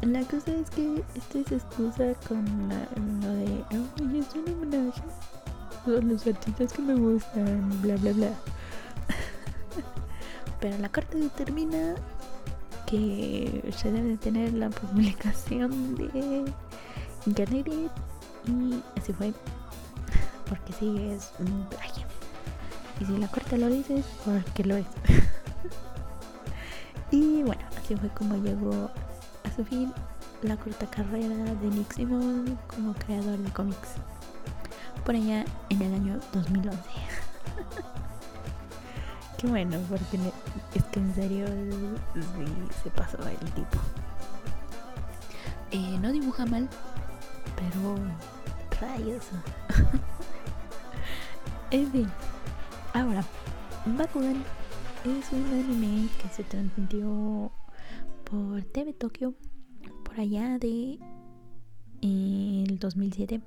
la 0.06 0.22
cosa 0.24 0.52
es 0.52 0.70
que 0.70 1.04
esta 1.16 1.50
se 1.50 1.56
excusa 1.56 2.14
con 2.28 2.46
lo 3.22 3.34
de 3.34 3.64
ay 3.72 4.20
es 4.20 4.36
un 4.36 4.54
homenaje 4.54 5.02
son 5.86 6.10
los 6.10 6.28
artistas 6.28 6.74
que 6.74 6.82
me 6.82 6.96
gustan 6.96 7.82
bla 7.82 7.96
bla 7.98 8.12
bla. 8.14 8.30
Pero 10.60 10.78
la 10.78 10.90
carta 10.90 11.18
determina 11.18 11.96
que 12.86 13.64
se 13.76 13.92
debe 13.92 14.18
tener 14.18 14.54
la 14.54 14.70
publicación 14.70 15.96
de 15.96 16.46
internet 17.26 17.68
y 18.48 18.82
así 18.98 19.14
fue 19.14 19.34
porque 20.48 20.74
sí 20.74 20.96
es 21.12 21.32
un 21.40 21.66
plagio. 21.70 22.06
Y 23.00 23.06
si 23.06 23.18
la 23.18 23.28
carta 23.28 23.58
lo 23.58 23.68
dices 23.68 24.06
porque 24.26 24.64
lo 24.64 24.78
es. 24.78 24.86
Y 27.12 27.44
bueno 27.44 27.62
así 27.78 27.96
fue 27.96 28.10
como 28.10 28.38
llegó 28.38 28.90
a 29.54 29.56
su 29.56 29.66
fin 29.66 29.94
la 30.42 30.58
corta 30.58 30.88
carrera 30.88 31.36
de 31.36 31.68
Nick 31.68 31.94
Simon 31.94 32.58
como 32.68 32.94
creador 32.94 33.38
de 33.38 33.52
cómics 33.52 33.90
por 35.06 35.16
allá 35.16 35.46
en 35.70 35.82
el 35.82 35.94
año 35.94 36.20
2011 36.34 36.78
bueno, 39.44 39.78
porque 39.90 40.20
es 40.74 40.84
que 40.86 41.00
en 41.00 41.16
serio 41.16 41.46
sí 42.14 42.46
se 42.84 42.90
pasó 42.92 43.18
el 43.28 43.52
tipo. 43.52 43.78
Eh, 45.72 45.98
no 46.00 46.12
dibuja 46.12 46.46
mal, 46.46 46.70
pero 47.56 47.98
rayos. 48.80 49.26
en 51.72 51.92
fin, 51.92 52.12
ahora, 52.94 53.24
Bakugan 53.86 54.44
es 55.04 55.32
un 55.32 55.46
anime 55.46 56.08
que 56.22 56.30
se 56.30 56.44
transmitió 56.44 57.52
por 58.34 58.64
TV 58.64 58.94
Tokyo 58.94 59.36
por 60.04 60.20
allá 60.20 60.58
de 60.58 60.98
el 62.02 62.80
2007 62.80 63.42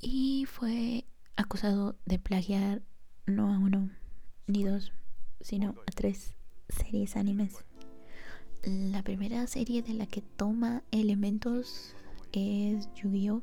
y 0.00 0.44
fue 0.46 1.06
acusado 1.34 1.96
de 2.06 2.20
plagiar 2.20 2.82
no 3.26 3.52
a 3.52 3.58
uno 3.58 3.90
ni 4.46 4.62
dos, 4.62 4.92
sino 5.40 5.70
a 5.70 5.90
tres 5.92 6.36
series 6.68 7.16
animes. 7.16 7.64
La 8.62 9.02
primera 9.02 9.44
serie 9.48 9.82
de 9.82 9.94
la 9.94 10.06
que 10.06 10.22
toma 10.22 10.84
elementos 10.92 11.96
es 12.30 12.88
Yu-Gi-Oh! 12.94 13.42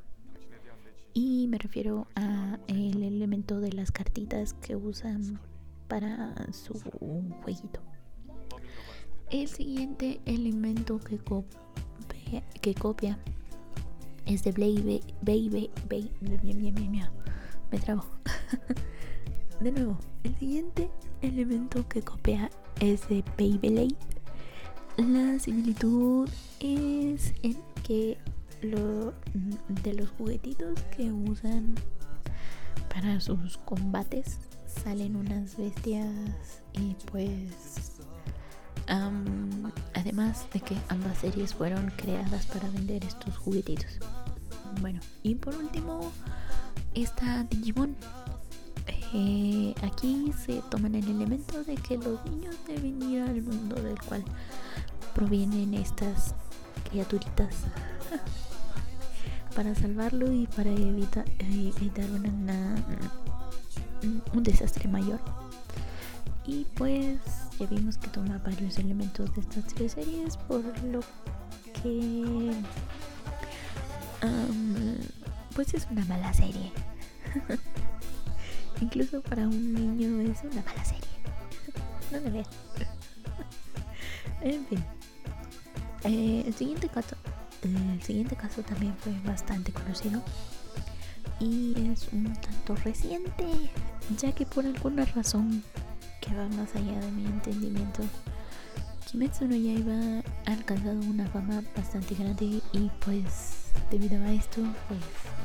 Y 1.14 1.48
me 1.50 1.58
refiero 1.58 2.08
a 2.16 2.58
el 2.68 3.04
elemento 3.04 3.60
de 3.60 3.74
las 3.74 3.92
cartitas 3.92 4.54
que 4.54 4.78
usan 4.78 5.42
para 5.90 6.34
su 6.54 6.74
jueguito. 7.42 7.82
El 9.32 9.48
siguiente 9.48 10.20
elemento 10.26 11.00
que 11.00 11.20
copia, 12.74 13.20
es 14.26 14.44
de 14.44 14.52
Baby, 14.52 15.02
Baby, 15.22 15.70
Baby, 15.88 17.10
me 17.72 17.78
trabo. 17.80 18.06
de 19.60 19.72
nuevo, 19.72 20.00
el 20.24 20.36
siguiente 20.38 20.90
elemento 21.22 21.88
que 21.88 22.02
copia 22.02 22.50
es 22.80 23.08
de 23.08 23.24
Beyblade. 23.38 23.96
La 24.98 25.38
similitud 25.38 26.28
es 26.60 27.34
en 27.44 27.56
que 27.84 28.18
lo, 28.64 29.14
de 29.84 29.94
los 29.94 30.10
juguetitos 30.10 30.82
que 30.98 31.12
usan 31.12 31.76
para 32.92 33.20
sus 33.20 33.58
combates 33.60 34.40
salen 34.66 35.16
unas 35.16 35.56
bestias 35.56 36.64
y 36.74 36.96
pues 37.12 37.99
además 39.94 40.48
de 40.54 40.60
que 40.62 40.76
ambas 40.90 41.20
series 41.20 41.54
fueron 41.54 41.92
creadas 41.96 42.46
para 42.48 42.70
vender 42.70 43.04
estos 43.06 43.38
juguetitos. 43.38 44.00
Bueno, 44.82 45.00
y 45.24 45.36
por 45.36 45.56
último 45.56 46.12
está 46.94 47.44
Digimon 47.44 47.96
eh, 49.12 49.74
aquí 49.82 50.32
se 50.46 50.62
toman 50.70 50.94
el 50.94 51.08
elemento 51.08 51.64
de 51.64 51.76
que 51.76 51.98
los 51.98 52.24
niños 52.26 52.56
deben 52.68 53.02
ir 53.02 53.22
al 53.24 53.42
mundo 53.42 53.82
del 53.82 54.00
cual 54.02 54.24
provienen 55.16 55.74
estas 55.74 56.36
criaturitas 56.90 57.56
para 59.56 59.74
salvarlo 59.74 60.32
y 60.32 60.46
para 60.46 60.70
evitar, 60.70 61.26
evitar 61.40 62.06
un 64.34 64.44
desastre 64.44 64.88
mayor. 64.88 65.20
Y 66.46 66.66
pues 66.76 67.18
vimos 67.68 67.98
que 67.98 68.08
toma 68.08 68.38
varios 68.40 68.78
elementos 68.78 69.34
de 69.36 69.42
estas 69.42 69.66
tres 69.74 69.94
series, 69.94 70.38
por 70.38 70.64
lo 70.84 71.02
que 71.82 72.54
pues 75.60 75.74
es 75.74 75.88
una 75.92 76.06
mala 76.06 76.34
serie. 76.34 76.72
Incluso 78.82 79.22
para 79.22 79.46
un 79.46 79.74
niño 79.74 80.22
es 80.32 80.42
una 80.44 80.64
mala 80.64 80.86
serie. 80.86 81.04
no 82.14 82.22
me 82.22 82.30
vean. 82.30 82.46
en 84.42 84.66
fin. 84.68 84.86
Eh, 86.06 86.44
el 86.48 86.54
siguiente 86.54 86.88
caso. 86.88 87.18
El 87.62 88.02
siguiente 88.02 88.38
caso 88.38 88.62
también 88.62 88.96
fue 89.00 89.12
bastante 89.26 89.74
conocido. 89.74 90.24
Y 91.42 91.74
es 91.92 92.08
un 92.14 92.32
tanto 92.36 92.78
reciente. 92.78 93.46
Ya 94.18 94.32
que 94.32 94.46
por 94.46 94.66
alguna 94.66 95.04
razón 95.04 95.62
que 96.30 96.36
va 96.36 96.48
más 96.50 96.76
allá 96.76 97.00
de 97.00 97.12
mi 97.12 97.26
entendimiento. 97.26 98.04
Kimetsu 99.06 99.48
no 99.48 99.56
Yaiba 99.56 100.22
ha 100.46 100.52
alcanzado 100.52 101.00
una 101.00 101.28
fama 101.28 101.64
bastante 101.76 102.14
grande 102.14 102.62
y 102.72 102.92
pues 103.04 103.72
debido 103.90 104.22
a 104.24 104.32
esto 104.32 104.62
pues 104.88 105.00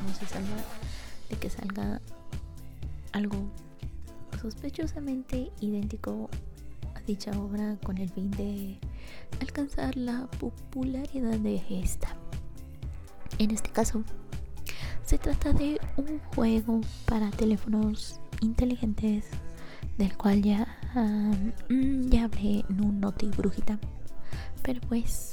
no 0.05 0.13
se 0.13 0.25
salva 0.27 0.57
de 1.29 1.35
que 1.37 1.49
salga 1.49 1.99
algo 3.13 3.49
sospechosamente 4.39 5.51
idéntico 5.59 6.29
a 6.93 7.01
dicha 7.01 7.31
obra 7.31 7.77
con 7.83 7.97
el 7.97 8.09
fin 8.09 8.29
de 8.31 8.77
alcanzar 9.41 9.97
la 9.97 10.27
popularidad 10.39 11.39
de 11.39 11.63
esta. 11.69 12.09
En 13.39 13.49
este 13.49 13.71
caso, 13.71 14.03
se 15.03 15.17
trata 15.17 15.53
de 15.53 15.79
un 15.97 16.19
juego 16.35 16.81
para 17.05 17.31
teléfonos 17.31 18.19
inteligentes 18.41 19.25
del 19.97 20.15
cual 20.17 20.41
ya, 20.41 20.67
mm, 21.69 22.09
ya 22.09 22.25
hablé 22.25 22.65
en 22.69 22.83
un 22.83 22.99
noti 22.99 23.27
brujita. 23.27 23.79
Pero 24.61 24.81
pues 24.87 25.31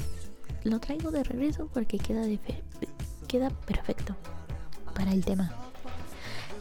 lo 0.64 0.78
traigo 0.78 1.10
de 1.10 1.24
regreso 1.24 1.68
porque 1.72 1.98
queda, 1.98 2.22
de 2.22 2.38
queda 3.26 3.50
perfecto 3.50 4.16
para 4.94 5.12
el 5.12 5.24
tema. 5.24 5.52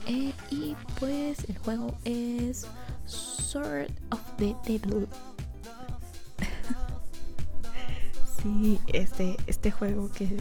Eh, 0.08 0.34
y 0.50 0.76
pues 1.00 1.44
el 1.48 1.58
juego 1.60 1.96
es 2.06 2.66
Sword 3.06 3.92
of 4.10 4.22
the 4.38 4.56
Devil. 4.66 5.08
sí, 8.42 8.80
este, 8.94 9.38
este 9.48 9.70
juego 9.70 10.10
que 10.12 10.38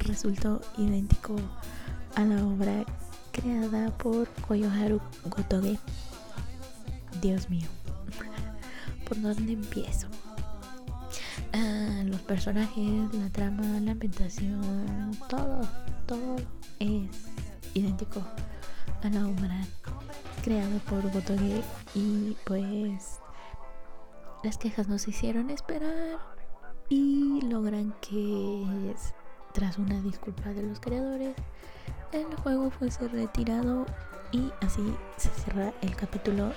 resultó 0.00 0.60
idéntico 0.76 1.36
a 2.16 2.24
la 2.24 2.44
obra 2.44 2.84
creada 3.32 3.96
por 3.96 4.28
Koyoharu 4.46 5.00
Gotoge. 5.26 5.78
Dios 7.20 7.50
mío, 7.50 7.68
¿por 9.06 9.20
dónde 9.20 9.52
empiezo? 9.52 10.06
Ah, 11.52 12.02
los 12.04 12.20
personajes, 12.20 13.14
la 13.14 13.28
trama, 13.30 13.80
la 13.80 13.92
ambientación, 13.92 15.10
todo, 15.28 15.60
todo 16.06 16.36
es 16.78 17.10
idéntico 17.74 18.22
a 19.02 19.08
la 19.10 19.26
obra 19.26 19.60
creada 20.42 20.78
por 20.88 21.02
Gotoge 21.12 21.62
y 21.94 22.36
pues 22.44 23.20
las 24.42 24.56
quejas 24.56 24.88
nos 24.88 25.06
hicieron 25.06 25.50
esperar 25.50 26.18
y 26.88 27.40
logran 27.42 27.94
que 28.00 28.94
tras 29.52 29.78
una 29.78 30.00
disculpa 30.00 30.50
de 30.50 30.62
los 30.62 30.80
creadores 30.80 31.34
el 32.12 32.34
juego 32.36 32.70
fuese 32.70 33.08
retirado 33.08 33.84
y 34.32 34.50
así 34.62 34.94
se 35.16 35.28
cierra 35.30 35.72
el 35.82 35.94
capítulo 35.96 36.52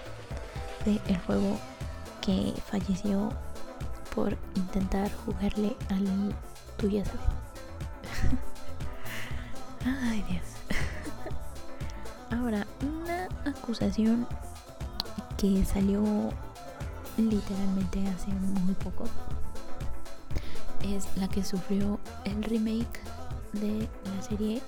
del 0.86 1.02
el 1.08 1.18
juego 1.20 1.58
que 2.22 2.54
falleció 2.70 3.30
por 4.16 4.38
intentar 4.56 5.12
jugarle 5.26 5.76
al 5.90 6.36
tú 6.78 6.90
sabes. 6.90 7.12
Ay 10.04 10.24
Dios. 10.30 10.44
Ahora, 12.32 12.66
una 12.82 13.28
acusación 13.50 14.28
que 15.38 15.66
salió 15.66 16.04
literalmente 17.18 18.08
hace 18.08 18.32
muy 18.32 18.74
poco 18.76 19.06
es 20.84 21.06
la 21.18 21.28
que 21.28 21.44
sufrió 21.44 22.00
el 22.26 22.44
remake 22.44 23.00
de 23.54 23.88
la 24.16 24.22
serie 24.22 24.62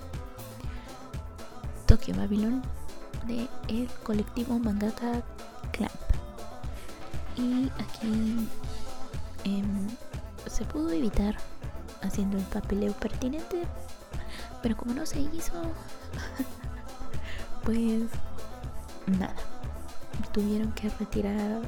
Tokyo 1.86 2.14
Babylon 2.16 2.62
de 3.26 3.48
el 3.68 3.88
colectivo 4.04 4.58
mangaka 4.58 5.22
Y 7.36 7.70
aquí 7.78 8.48
em, 9.44 9.88
se 10.46 10.64
pudo 10.64 10.90
evitar 10.90 11.36
haciendo 12.02 12.38
el 12.38 12.44
papeleo 12.44 12.92
pertinente, 12.94 13.64
pero 14.62 14.76
como 14.76 14.94
no 14.94 15.04
se 15.04 15.20
hizo, 15.20 15.52
pues 17.64 18.04
nada, 19.06 19.34
tuvieron 20.32 20.72
que 20.72 20.88
retirar 20.88 21.60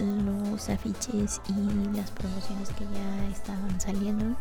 los 0.00 0.68
afiches 0.68 1.40
y 1.48 1.96
las 1.96 2.10
promociones 2.10 2.68
que 2.70 2.84
ya 2.84 3.26
estaban 3.30 3.80
saliendo. 3.80 4.36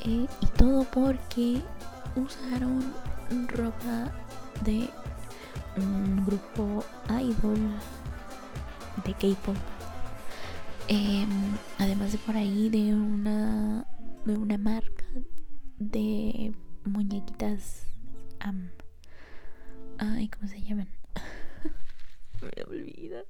Eh, 0.00 0.26
y 0.40 0.46
todo 0.56 0.84
porque 0.84 1.62
usaron 2.16 2.94
ropa 3.48 4.12
de 4.62 4.88
un 5.78 6.24
grupo 6.24 6.84
idol 7.08 7.58
de 9.04 9.12
K-pop. 9.14 9.56
Em, 10.88 11.28
además 11.78 12.12
de 12.12 12.18
por 12.18 12.36
ahí 12.36 12.70
de 12.70 12.94
una 12.94 13.86
de 14.24 14.36
una 14.36 14.58
marca 14.58 15.04
de 15.78 16.52
muñequitas. 16.84 17.86
ay, 19.98 20.28
¿cómo 20.28 20.48
se 20.48 20.60
llaman? 20.62 20.88
Me 22.40 22.62
olvida. 22.64 23.24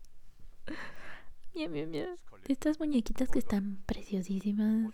Estas 2.46 2.78
muñequitas 2.78 3.28
que 3.30 3.38
están 3.38 3.78
preciosísimas. 3.86 4.92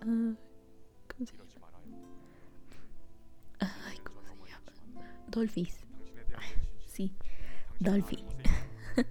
¿Cómo 0.00 1.24
se 1.24 1.34
llama? 1.34 1.46
Ay, 3.60 3.98
¿cómo 3.98 4.20
se 4.22 4.34
llama? 4.48 5.24
Dolphis. 5.28 5.89
Dolphy. 7.80 8.24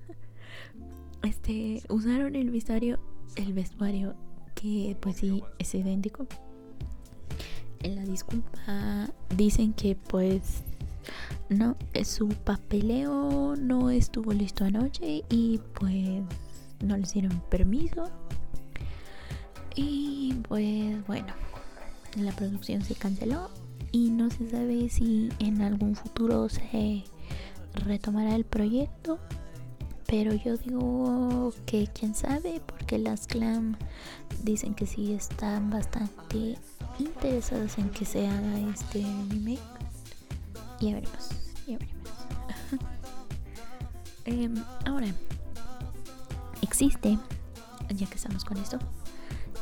Este, 1.21 1.83
usaron 1.89 2.33
el 2.37 2.49
vestuario, 2.49 2.97
el 3.35 3.51
vestuario 3.51 4.15
que 4.55 4.95
pues 5.01 5.17
sí 5.17 5.43
es 5.57 5.75
idéntico. 5.75 6.27
En 7.81 7.97
la 7.97 8.03
disculpa 8.05 9.09
dicen 9.35 9.73
que 9.73 9.97
pues 9.97 10.63
no, 11.49 11.75
su 12.05 12.29
papeleo 12.29 13.55
no 13.57 13.89
estuvo 13.89 14.31
listo 14.31 14.63
anoche 14.63 15.23
y 15.29 15.59
pues 15.73 16.23
no 16.85 16.95
les 16.95 17.13
dieron 17.13 17.41
permiso. 17.49 18.09
Y 19.75 20.35
pues 20.47 21.05
bueno, 21.05 21.33
la 22.17 22.31
producción 22.31 22.81
se 22.81 22.95
canceló 22.95 23.49
y 23.91 24.09
no 24.09 24.29
se 24.29 24.49
sabe 24.49 24.89
si 24.89 25.29
en 25.39 25.61
algún 25.61 25.95
futuro 25.95 26.49
se 26.49 27.03
retomará 27.79 28.35
el 28.35 28.45
proyecto. 28.45 29.19
Pero 30.07 30.33
yo 30.33 30.57
digo 30.57 31.53
que 31.67 31.87
quién 31.93 32.15
sabe, 32.15 32.61
porque 32.65 32.97
las 32.97 33.27
clam 33.27 33.75
dicen 34.43 34.73
que 34.73 34.87
sí 34.87 35.13
están 35.13 35.69
bastante 35.69 36.57
interesadas 36.97 37.77
en 37.77 37.89
que 37.91 38.05
se 38.05 38.27
haga 38.27 38.59
este 38.71 39.03
remake. 39.29 39.59
Ya 40.81 40.95
veremos, 40.95 41.29
ya 41.67 41.77
veremos. 41.77 42.09
Em, 44.25 44.53
ahora, 44.85 45.07
existe, 46.61 47.17
ya 47.89 48.05
que 48.05 48.15
estamos 48.15 48.45
con 48.45 48.57
esto, 48.57 48.77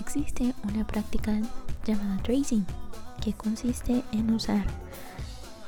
existe 0.01 0.53
una 0.63 0.85
práctica 0.85 1.39
llamada 1.85 2.21
tracing, 2.23 2.65
que 3.21 3.33
consiste 3.33 4.03
en 4.11 4.29
usar 4.31 4.65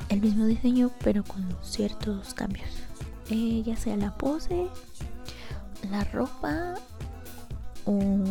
el 0.09 0.21
mismo 0.21 0.45
diseño 0.45 0.91
pero 1.03 1.23
con 1.23 1.45
ciertos 1.61 2.33
cambios. 2.33 2.69
Eh, 3.29 3.61
ya 3.65 3.75
sea 3.75 3.95
la 3.95 4.15
pose, 4.17 4.67
la 5.91 6.03
ropa 6.05 6.75
o, 7.85 8.23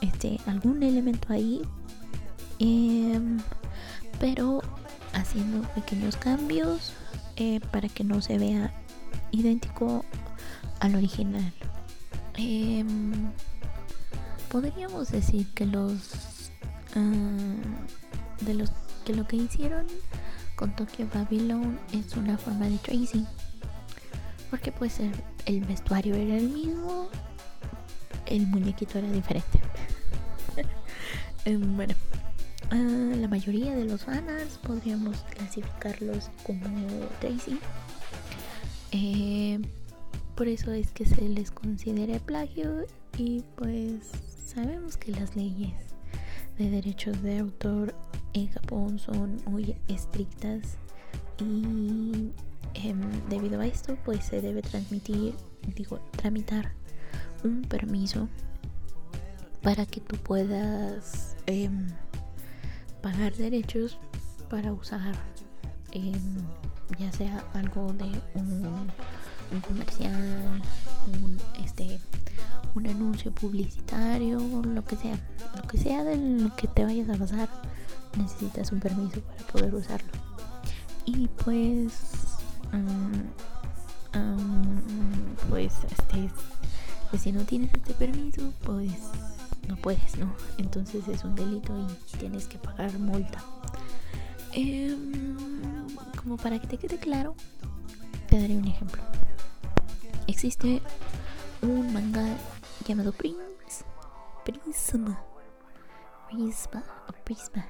este, 0.00 0.38
algún 0.46 0.82
elemento 0.82 1.32
ahí. 1.32 1.62
Em, 2.58 3.38
pero 4.20 4.62
haciendo 5.12 5.66
pequeños 5.74 6.16
cambios 6.16 6.92
eh, 7.36 7.60
para 7.70 7.88
que 7.88 8.04
no 8.04 8.20
se 8.20 8.38
vea 8.38 8.72
idéntico 9.30 10.04
al 10.80 10.96
original. 10.96 11.52
Em, 12.34 13.30
podríamos 14.50 15.10
decir 15.10 15.46
que 15.54 15.66
los 15.66 16.50
ah, 16.96 17.12
de 18.40 18.54
los 18.54 18.70
que 19.04 19.14
lo 19.14 19.26
que 19.26 19.36
hicieron 19.36 19.86
con 20.56 20.74
Tokyo 20.76 21.08
Babylon 21.12 21.78
es 21.92 22.16
una 22.16 22.36
forma 22.38 22.68
de 22.68 22.78
tracing 22.78 23.26
porque 24.50 24.70
pues 24.70 25.00
el, 25.00 25.12
el 25.46 25.60
vestuario 25.64 26.14
era 26.14 26.36
el 26.36 26.48
mismo 26.48 27.08
el 28.26 28.46
muñequito 28.46 28.98
era 28.98 29.10
diferente. 29.10 29.60
Em, 31.44 31.76
bueno 31.76 31.94
ah, 32.70 32.76
la 33.16 33.26
mayoría 33.26 33.74
de 33.74 33.84
los 33.84 34.04
fanarts 34.04 34.58
podríamos 34.58 35.16
clasificarlos 35.34 36.30
como 36.44 36.68
tracing. 37.20 37.58
Eh, 38.92 39.60
por 40.36 40.46
eso 40.46 40.70
es 40.72 40.92
que 40.92 41.04
se 41.04 41.28
les 41.28 41.50
considera 41.50 42.18
plagio 42.20 42.86
y 43.18 43.42
pues 43.56 44.10
sabemos 44.44 44.96
que 44.96 45.12
las 45.12 45.34
leyes 45.34 45.91
de 46.58 46.70
derechos 46.70 47.22
de 47.22 47.38
autor 47.38 47.94
en 48.34 48.48
Japón 48.48 48.98
son 48.98 49.40
muy 49.46 49.76
estrictas 49.88 50.76
y 51.38 52.30
em, 52.74 53.00
debido 53.28 53.60
a 53.60 53.66
esto 53.66 53.96
pues 54.04 54.24
se 54.24 54.40
debe 54.40 54.62
transmitir, 54.62 55.34
digo, 55.74 56.00
tramitar 56.16 56.72
un 57.44 57.62
permiso 57.62 58.28
para 59.62 59.86
que 59.86 60.00
tú 60.00 60.16
puedas 60.16 61.36
em, 61.46 61.88
pagar 63.00 63.34
derechos 63.34 63.98
para 64.48 64.72
usar 64.72 65.14
em, 65.92 66.12
ya 66.98 67.10
sea 67.12 67.44
algo 67.54 67.92
de 67.92 68.10
un 68.34 68.88
un 69.52 69.60
comercial, 69.60 70.62
un, 71.22 71.38
este, 71.64 72.00
un 72.74 72.86
anuncio 72.86 73.32
publicitario, 73.32 74.38
lo 74.38 74.84
que 74.84 74.96
sea, 74.96 75.18
lo 75.56 75.62
que 75.68 75.78
sea 75.78 76.04
de 76.04 76.16
lo 76.16 76.54
que 76.56 76.68
te 76.68 76.84
vayas 76.84 77.08
a 77.10 77.16
pasar, 77.16 77.48
necesitas 78.16 78.72
un 78.72 78.80
permiso 78.80 79.20
para 79.20 79.46
poder 79.52 79.74
usarlo. 79.74 80.10
Y 81.04 81.28
pues, 81.28 81.92
mm, 82.72 84.18
mm, 84.18 85.48
pues, 85.50 85.72
este, 85.90 86.30
pues 87.10 87.22
si 87.22 87.32
no 87.32 87.44
tienes 87.44 87.72
este 87.74 87.92
permiso, 87.94 88.52
pues 88.64 88.92
no 89.68 89.76
puedes, 89.76 90.16
¿no? 90.18 90.32
Entonces 90.58 91.06
es 91.08 91.24
un 91.24 91.34
delito 91.34 91.74
y 92.14 92.16
tienes 92.16 92.46
que 92.46 92.58
pagar 92.58 92.98
multa. 92.98 93.44
Em, 94.52 95.36
como 96.16 96.36
para 96.36 96.58
que 96.58 96.66
te 96.66 96.76
quede 96.76 96.98
claro, 96.98 97.34
te 98.28 98.40
daré 98.40 98.56
un 98.56 98.66
ejemplo 98.66 99.02
existe 100.26 100.82
un 101.62 101.92
manga 101.92 102.24
llamado 102.86 103.12
Prince 103.12 103.84
Prisma. 104.44 105.18
Prisma 106.30 106.84
Prisma. 107.24 107.66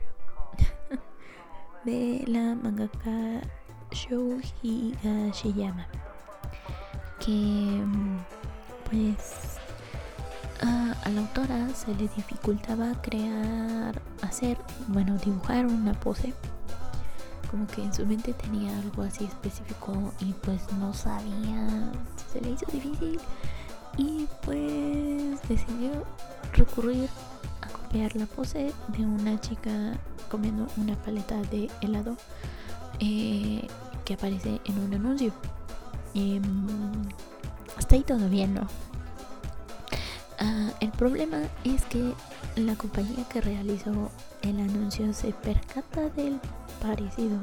De 1.84 2.24
la 2.26 2.54
mangaka 2.54 3.42
Shou 3.90 4.40
Higashiyama 4.62 5.86
que 7.24 7.82
pues 8.90 9.58
a, 10.60 10.92
a, 11.04 11.08
la 11.10 11.20
autora 11.20 11.68
se 11.74 11.94
le 11.94 12.08
dificultaba 12.08 13.00
crear 13.00 14.00
hacer 14.22 14.58
bueno 14.88 15.16
dibujar 15.18 15.66
una 15.66 15.92
pose. 15.94 16.34
Como 17.50 17.66
que 17.66 17.82
en 17.82 17.92
su 17.92 18.06
mente 18.06 18.32
tenía 18.32 18.76
algo 18.78 19.02
así 19.02 19.24
específico 19.24 20.12
y 20.20 20.32
pues 20.32 20.72
no 20.78 20.92
sabía, 20.94 21.92
se 22.32 22.40
le 22.40 22.50
hizo 22.50 22.66
difícil 22.72 23.20
y 23.96 24.26
pues 24.44 25.48
decidió 25.48 25.90
recurrir 26.54 27.08
a 27.60 27.68
copiar 27.68 28.14
la 28.16 28.26
pose 28.26 28.72
de 28.88 29.04
una 29.04 29.40
chica 29.40 29.98
comiendo 30.30 30.66
una 30.78 30.96
paleta 30.96 31.36
de 31.42 31.70
helado 31.82 32.16
eh, 33.00 33.66
que 34.04 34.14
aparece 34.14 34.60
en 34.64 34.78
un 34.78 34.94
anuncio. 34.94 35.32
Em, 36.14 36.42
hasta 37.76 37.96
ahí 37.96 38.02
todo 38.02 38.28
bien, 38.28 38.54
¿no? 38.54 38.66
Ah, 40.38 40.70
el 40.80 40.90
problema 40.90 41.38
es 41.64 41.84
que 41.84 42.12
la 42.56 42.74
compañía 42.76 43.28
que 43.28 43.40
realizó 43.40 44.10
el 44.42 44.58
anuncio 44.60 45.12
se 45.12 45.32
percata 45.32 46.08
del 46.10 46.40
parecido. 46.80 47.38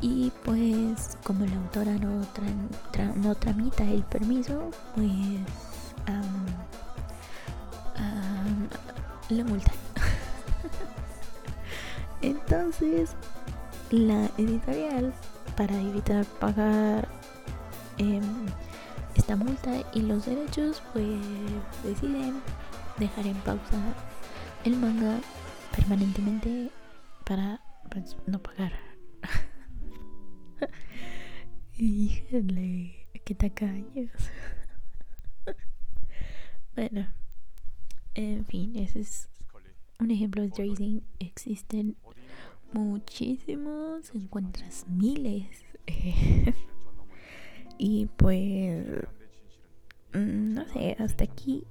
Y 0.00 0.30
pues 0.44 1.16
como 1.24 1.46
la 1.46 1.56
autora 1.56 1.92
no, 1.92 2.26
no 3.16 3.34
tramita 3.34 3.84
el 3.84 4.02
permiso, 4.04 4.70
pues 4.94 5.40
la 9.28 9.44
multa. 9.44 9.72
Entonces 12.22 13.10
la 13.90 14.26
editorial 14.38 15.12
para 15.56 15.74
evitar 15.80 16.24
pagar 16.40 17.08
em, 17.98 18.22
esta 19.14 19.36
multa 19.36 19.70
y 19.92 20.02
los 20.02 20.26
derechos 20.26 20.82
pues 20.92 21.06
deciden 21.82 22.40
dejar 22.98 23.26
en 23.26 23.36
pausa 23.36 23.78
el 24.64 24.76
manga 24.76 25.18
permanentemente 25.74 26.70
para 27.24 27.60
pues, 27.90 28.16
no 28.26 28.38
pagar. 28.38 28.85
Híjole, 31.78 33.06
qué 33.22 33.34
tacaños. 33.34 34.10
bueno, 36.74 37.06
en 38.14 38.46
fin, 38.46 38.76
ese 38.76 39.00
es 39.00 39.28
un 40.00 40.10
ejemplo 40.10 40.40
de 40.40 40.48
tracing. 40.48 41.02
Existen 41.18 41.96
muchísimos, 42.72 44.10
encuentras 44.14 44.86
miles. 44.88 45.66
y 47.78 48.06
pues, 48.16 48.86
mm, 50.14 50.54
no 50.54 50.66
sé, 50.68 50.96
hasta 50.98 51.24
aquí, 51.24 51.64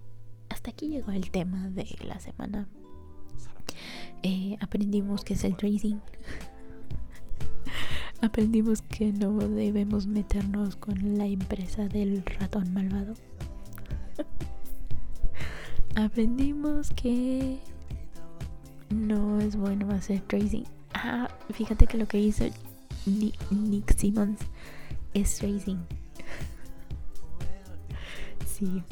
hasta 0.49 0.69
aquí 0.69 0.89
llegó 0.89 1.11
el 1.13 1.31
tema 1.31 1.67
de 1.69 1.87
la 2.05 2.19
semana. 2.19 2.67
Eh, 4.21 4.55
aprendimos 4.59 5.23
que 5.23 5.33
es 5.33 5.43
el 5.43 5.57
tracing. 5.57 5.99
aprendimos 8.21 8.81
que 8.81 9.11
no 9.11 9.37
debemos 9.37 10.07
meternos 10.07 10.75
con 10.75 11.17
la 11.17 11.25
empresa 11.25 11.87
del 11.87 12.23
ratón 12.25 12.73
malvado. 12.73 13.13
aprendimos 15.95 16.89
que 16.91 17.59
no 18.89 19.39
es 19.39 19.55
bueno 19.55 19.89
hacer 19.91 20.21
tracing. 20.21 20.65
Ah, 20.93 21.29
fíjate 21.51 21.87
que 21.87 21.97
lo 21.97 22.07
que 22.07 22.19
hizo 22.19 22.45
Nick 23.05 23.97
Simmons 23.97 24.39
es 25.13 25.35
tracing. 25.37 25.85
sí, 28.45 28.83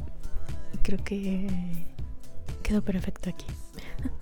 creo 0.81 1.03
que 1.03 1.85
quedó 2.61 2.81
perfecto 2.81 3.29
aquí. 3.29 3.45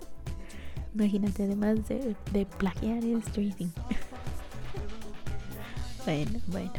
Imagínate, 0.96 1.44
además 1.44 1.88
de, 1.88 2.16
de 2.34 2.46
plagiar 2.46 3.04
es 3.04 3.24
tracing. 3.26 3.72
Bueno, 6.06 6.40
bueno. 6.48 6.74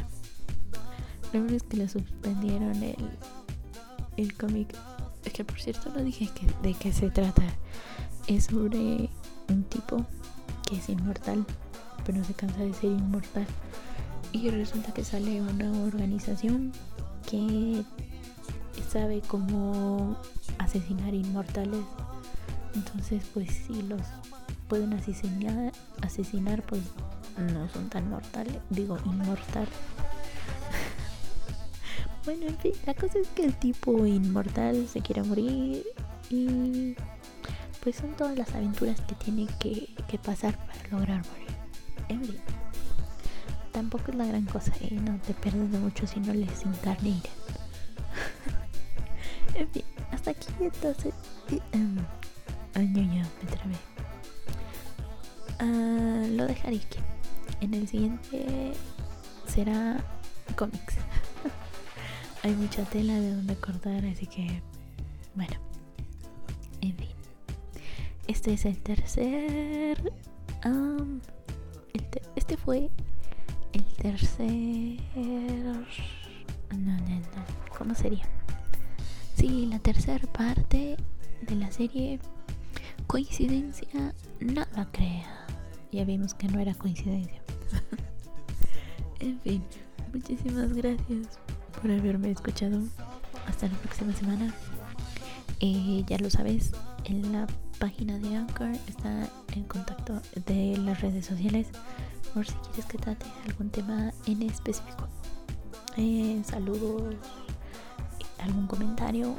Lo 1.31 1.39
único 1.39 1.55
es 1.55 1.63
que 1.63 1.77
le 1.77 1.89
suspendieron 1.89 2.83
el, 2.83 3.09
el 4.17 4.37
cómic. 4.37 4.75
Es 5.25 5.33
que 5.33 5.43
por 5.43 5.59
cierto 5.59 5.89
no 5.89 6.03
dije 6.03 6.29
que, 6.33 6.47
de 6.61 6.73
qué 6.73 6.93
se 6.93 7.09
trata. 7.09 7.43
Es 8.27 8.45
sobre 8.45 9.09
un 9.49 9.63
tipo 9.63 10.05
que 10.67 10.77
es 10.77 10.89
inmortal, 10.89 11.45
pero 12.05 12.19
no 12.19 12.23
se 12.23 12.33
cansa 12.33 12.59
de 12.59 12.73
ser 12.73 12.91
inmortal. 12.91 13.47
Y 14.31 14.49
resulta 14.49 14.93
que 14.93 15.03
sale 15.03 15.41
una 15.41 15.71
organización 15.83 16.71
que 17.29 17.83
sabe 18.91 19.21
cómo 19.27 20.17
asesinar 20.59 21.13
inmortales. 21.13 21.81
Entonces, 22.75 23.23
pues 23.33 23.49
si 23.67 23.81
los 23.83 24.01
pueden 24.67 24.93
asesinar, 24.93 25.71
asesinar 26.01 26.63
pues 26.63 26.81
no 27.37 27.69
son 27.69 27.89
tan 27.89 28.09
mortales, 28.09 28.57
digo 28.69 28.97
inmortal. 29.05 29.67
bueno, 32.25 32.47
en 32.47 32.57
fin, 32.57 32.73
la 32.85 32.93
cosa 32.93 33.19
es 33.19 33.27
que 33.29 33.45
el 33.45 33.55
tipo 33.55 34.05
inmortal 34.05 34.87
se 34.87 35.01
quiere 35.01 35.23
morir 35.23 35.85
y 36.29 36.95
pues 37.83 37.97
son 37.97 38.13
todas 38.13 38.37
las 38.37 38.53
aventuras 38.55 38.99
que 39.01 39.15
tiene 39.15 39.47
que, 39.59 39.89
pasar 40.23 40.57
para 40.67 40.89
lograr 40.89 41.21
morir. 41.31 41.55
En 42.07 42.23
fin, 42.23 42.37
tampoco 43.71 44.11
es 44.11 44.15
la 44.15 44.25
gran 44.25 44.45
cosa, 44.45 44.71
y 44.79 44.93
¿eh? 44.93 44.99
no 45.01 45.17
te 45.19 45.33
pierdes 45.33 45.71
de 45.71 45.79
mucho 45.79 46.07
si 46.07 46.19
no 46.19 46.33
les 46.33 46.63
encarneiras. 46.63 47.33
en 49.55 49.69
fin, 49.69 49.83
hasta 50.11 50.31
aquí 50.31 50.47
entonces. 50.61 51.13
Um, 51.73 51.97
ay, 52.75 52.87
me 52.87 53.51
trabé. 53.51 53.75
Ah, 55.59 56.25
lo 56.29 56.47
dejaré 56.47 56.77
aquí. 56.77 56.99
En 57.63 57.73
el 57.73 57.87
siguiente 57.87 58.73
será 59.47 60.03
cómics. 60.57 60.95
Hay 62.43 62.51
mucha 62.55 62.83
tela 62.83 63.13
de 63.13 63.33
donde 63.33 63.55
cortar, 63.55 64.05
así 64.05 64.27
que 64.27 64.61
bueno. 65.33 65.55
En 66.81 66.97
fin. 66.97 67.07
Este 68.27 68.51
es 68.51 68.65
el 68.65 68.77
tercer. 68.79 70.11
este 72.35 72.57
fue 72.57 72.89
el 73.71 73.85
tercer. 73.95 74.99
No, 75.15 75.77
no, 76.77 76.99
no. 76.99 77.77
¿Cómo 77.77 77.95
sería? 77.95 78.27
Sí, 79.37 79.67
la 79.67 79.79
tercera 79.79 80.27
parte 80.33 80.97
de 81.41 81.55
la 81.55 81.71
serie. 81.71 82.19
Coincidencia, 83.07 84.13
no 84.41 84.65
la 84.75 84.91
crea. 84.91 85.47
Ya 85.93 86.03
vimos 86.03 86.33
que 86.33 86.47
no 86.47 86.59
era 86.59 86.73
coincidencia. 86.73 87.42
en 89.19 89.39
fin, 89.41 89.63
muchísimas 90.13 90.73
gracias 90.73 91.39
por 91.81 91.91
haberme 91.91 92.31
escuchado. 92.31 92.81
Hasta 93.47 93.67
la 93.67 93.77
próxima 93.79 94.13
semana. 94.13 94.53
Eh, 95.59 96.03
ya 96.07 96.17
lo 96.17 96.29
sabes, 96.29 96.71
en 97.05 97.31
la 97.31 97.47
página 97.79 98.17
de 98.17 98.35
Anchor 98.35 98.71
está 98.87 99.29
en 99.55 99.63
contacto 99.63 100.21
de 100.45 100.77
las 100.77 101.01
redes 101.01 101.25
sociales 101.25 101.67
por 102.33 102.45
si 102.45 102.53
quieres 102.53 102.85
que 102.85 102.97
trate 102.97 103.25
algún 103.47 103.69
tema 103.69 104.11
en 104.25 104.41
específico. 104.43 105.07
Eh, 105.97 106.41
saludos, 106.45 107.15
algún 108.39 108.67
comentario, 108.67 109.35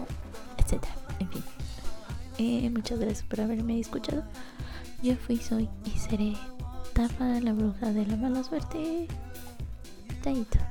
etc. 0.59 0.85
En 1.19 1.29
fin. 1.31 1.43
Eh, 2.39 2.71
muchas 2.71 2.99
gracias 2.99 3.23
por 3.23 3.41
haberme 3.41 3.81
escuchado. 3.81 4.25
Yo 5.03 5.17
fui, 5.17 5.37
soy 5.37 5.69
y 5.85 5.99
seré 5.99 6.35
Tapa 6.95 7.41
la 7.41 7.53
bruja 7.53 7.93
de 7.93 8.07
la 8.07 8.17
mala 8.17 8.45
suerte. 8.45 9.09
Taito. 10.23 10.64